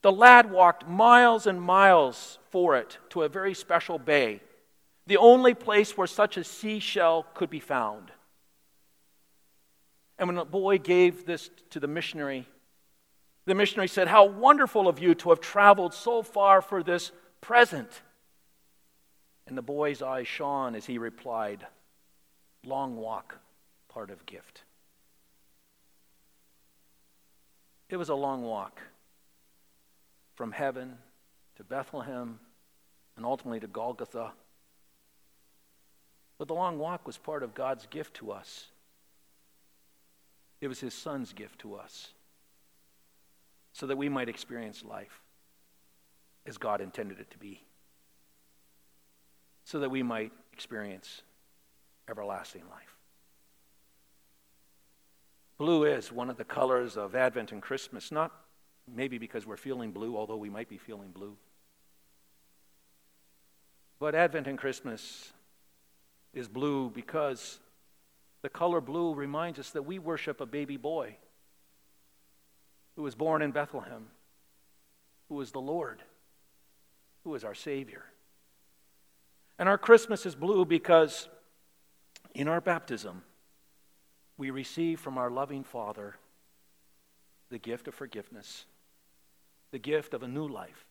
The 0.02 0.12
lad 0.12 0.50
walked 0.50 0.88
miles 0.88 1.46
and 1.46 1.62
miles 1.62 2.40
for 2.52 2.78
it 2.78 2.98
to 3.10 3.24
a 3.24 3.30
very 3.30 3.54
special 3.54 4.00
bay, 4.00 4.42
the 5.08 5.18
only 5.18 5.54
place 5.54 5.98
where 5.98 6.08
such 6.08 6.38
a 6.38 6.44
seashell 6.44 7.26
could 7.34 7.50
be 7.50 7.60
found. 7.60 8.12
And 10.18 10.28
when 10.28 10.36
the 10.36 10.46
boy 10.46 10.78
gave 10.78 11.26
this 11.26 11.50
to 11.72 11.80
the 11.80 11.88
missionary, 11.88 12.48
the 13.50 13.56
missionary 13.56 13.88
said, 13.88 14.08
How 14.08 14.26
wonderful 14.26 14.88
of 14.88 15.00
you 15.00 15.16
to 15.16 15.30
have 15.30 15.42
traveled 15.42 15.94
so 15.96 16.22
far 16.22 16.62
for 16.62 16.84
this 16.84 17.12
present. 17.42 17.90
And 19.48 19.58
the 19.58 19.64
boy's 19.64 20.04
eyes 20.04 20.28
shone 20.28 20.76
as 20.76 20.86
he 20.86 21.00
replied, 21.00 21.66
Long 22.64 22.96
walk, 22.96 23.40
part 23.90 24.12
of 24.12 24.26
gift. 24.28 24.64
It 27.90 27.98
was 27.98 28.10
a 28.10 28.16
long 28.16 28.44
walk 28.44 28.80
from 30.36 30.52
heaven 30.52 31.00
to 31.56 31.64
Bethlehem 31.64 32.40
and 33.18 33.26
ultimately 33.26 33.60
to 33.62 33.68
Golgotha. 33.68 34.32
But 36.38 36.48
the 36.48 36.54
long 36.54 36.78
walk 36.78 37.08
was 37.08 37.18
part 37.18 37.42
of 37.42 37.56
God's 37.56 37.88
gift 37.88 38.14
to 38.18 38.32
us. 38.32 38.68
It 40.62 40.68
was 40.68 40.80
His 40.80 40.94
Son's 40.94 41.34
gift 41.34 41.58
to 41.62 41.74
us 41.74 42.10
so 43.80 43.88
that 43.88 43.98
we 43.98 44.10
might 44.10 44.28
experience 44.28 44.84
life 44.84 45.22
as 46.46 46.58
God 46.58 46.82
intended 46.82 47.20
it 47.20 47.32
to 47.32 47.38
be, 47.38 47.64
so 49.64 49.80
that 49.80 49.90
we 49.90 50.04
might 50.04 50.32
experience 50.52 51.22
everlasting 52.10 52.64
life. 52.70 52.96
Blue 55.58 55.86
is 55.86 56.12
one 56.12 56.30
of 56.30 56.38
the 56.38 56.44
colors 56.44 56.98
of 56.98 57.16
Advent 57.16 57.52
and 57.52 57.62
Christmas, 57.62 58.12
not 58.12 58.32
Maybe 58.96 59.18
because 59.18 59.46
we're 59.46 59.58
feeling 59.58 59.92
blue, 59.92 60.18
although 60.18 60.38
we 60.38 60.50
might 60.50 60.68
be 60.68 60.78
feeling 60.78 61.12
blue. 61.12 61.36
But 64.00 64.16
Advent 64.16 64.48
and 64.48 64.58
Christmas 64.58 65.32
is 66.34 66.48
blue 66.48 66.90
because 66.90 67.60
the 68.42 68.50
color 68.50 68.82
blue 68.82 69.14
reminds 69.14 69.60
us 69.60 69.70
that 69.72 69.84
we 69.84 70.00
worship 70.00 70.42
a 70.42 70.46
baby 70.46 70.78
boy 70.78 71.18
who 73.00 73.04
was 73.04 73.16
born 73.16 73.42
in 73.42 73.52
Bethlehem, 73.52 74.08
who 75.30 75.40
is 75.40 75.54
the 75.54 75.62
Lord, 75.62 76.04
who 77.24 77.34
is 77.34 77.46
our 77.46 77.56
Savior. 77.56 78.04
And 79.58 79.70
our 79.70 79.78
Christmas 79.78 80.26
is 80.26 80.36
blue 80.36 80.66
because 80.66 81.30
in 82.36 82.50
our 82.50 82.60
baptism, 82.60 83.22
we 84.38 84.50
receive 84.50 85.00
from 85.00 85.18
our 85.18 85.32
loving 85.32 85.64
Father 85.64 86.18
the 87.50 87.58
gift 87.58 87.88
of 87.88 87.96
forgiveness 87.96 88.66
the 89.72 89.80
gift 89.80 90.14
of 90.14 90.22
a 90.22 90.28
new 90.28 90.50
life, 90.50 90.86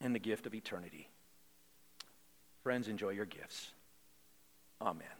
and 0.00 0.12
the 0.12 0.18
gift 0.18 0.44
of 0.44 0.54
eternity. 0.56 1.08
Friends, 2.64 2.88
enjoy 2.88 3.10
your 3.10 3.26
gifts. 3.26 3.70
Amen. 4.80 5.19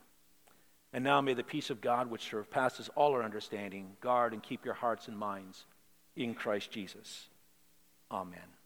And 0.93 1.05
now 1.05 1.21
may 1.21 1.35
the 1.35 1.45
peace 1.45 1.71
of 1.71 1.81
God, 1.81 2.11
which 2.11 2.29
surpasses 2.29 2.91
all 2.97 3.13
our 3.13 3.23
understanding, 3.23 3.97
guard 4.01 4.33
and 4.33 4.43
keep 4.43 4.65
your 4.65 4.75
hearts 4.75 5.09
and 5.09 5.17
minds 5.17 5.65
in 6.17 6.35
Christ 6.35 6.71
Jesus. 6.71 7.29
Amen. 8.11 8.60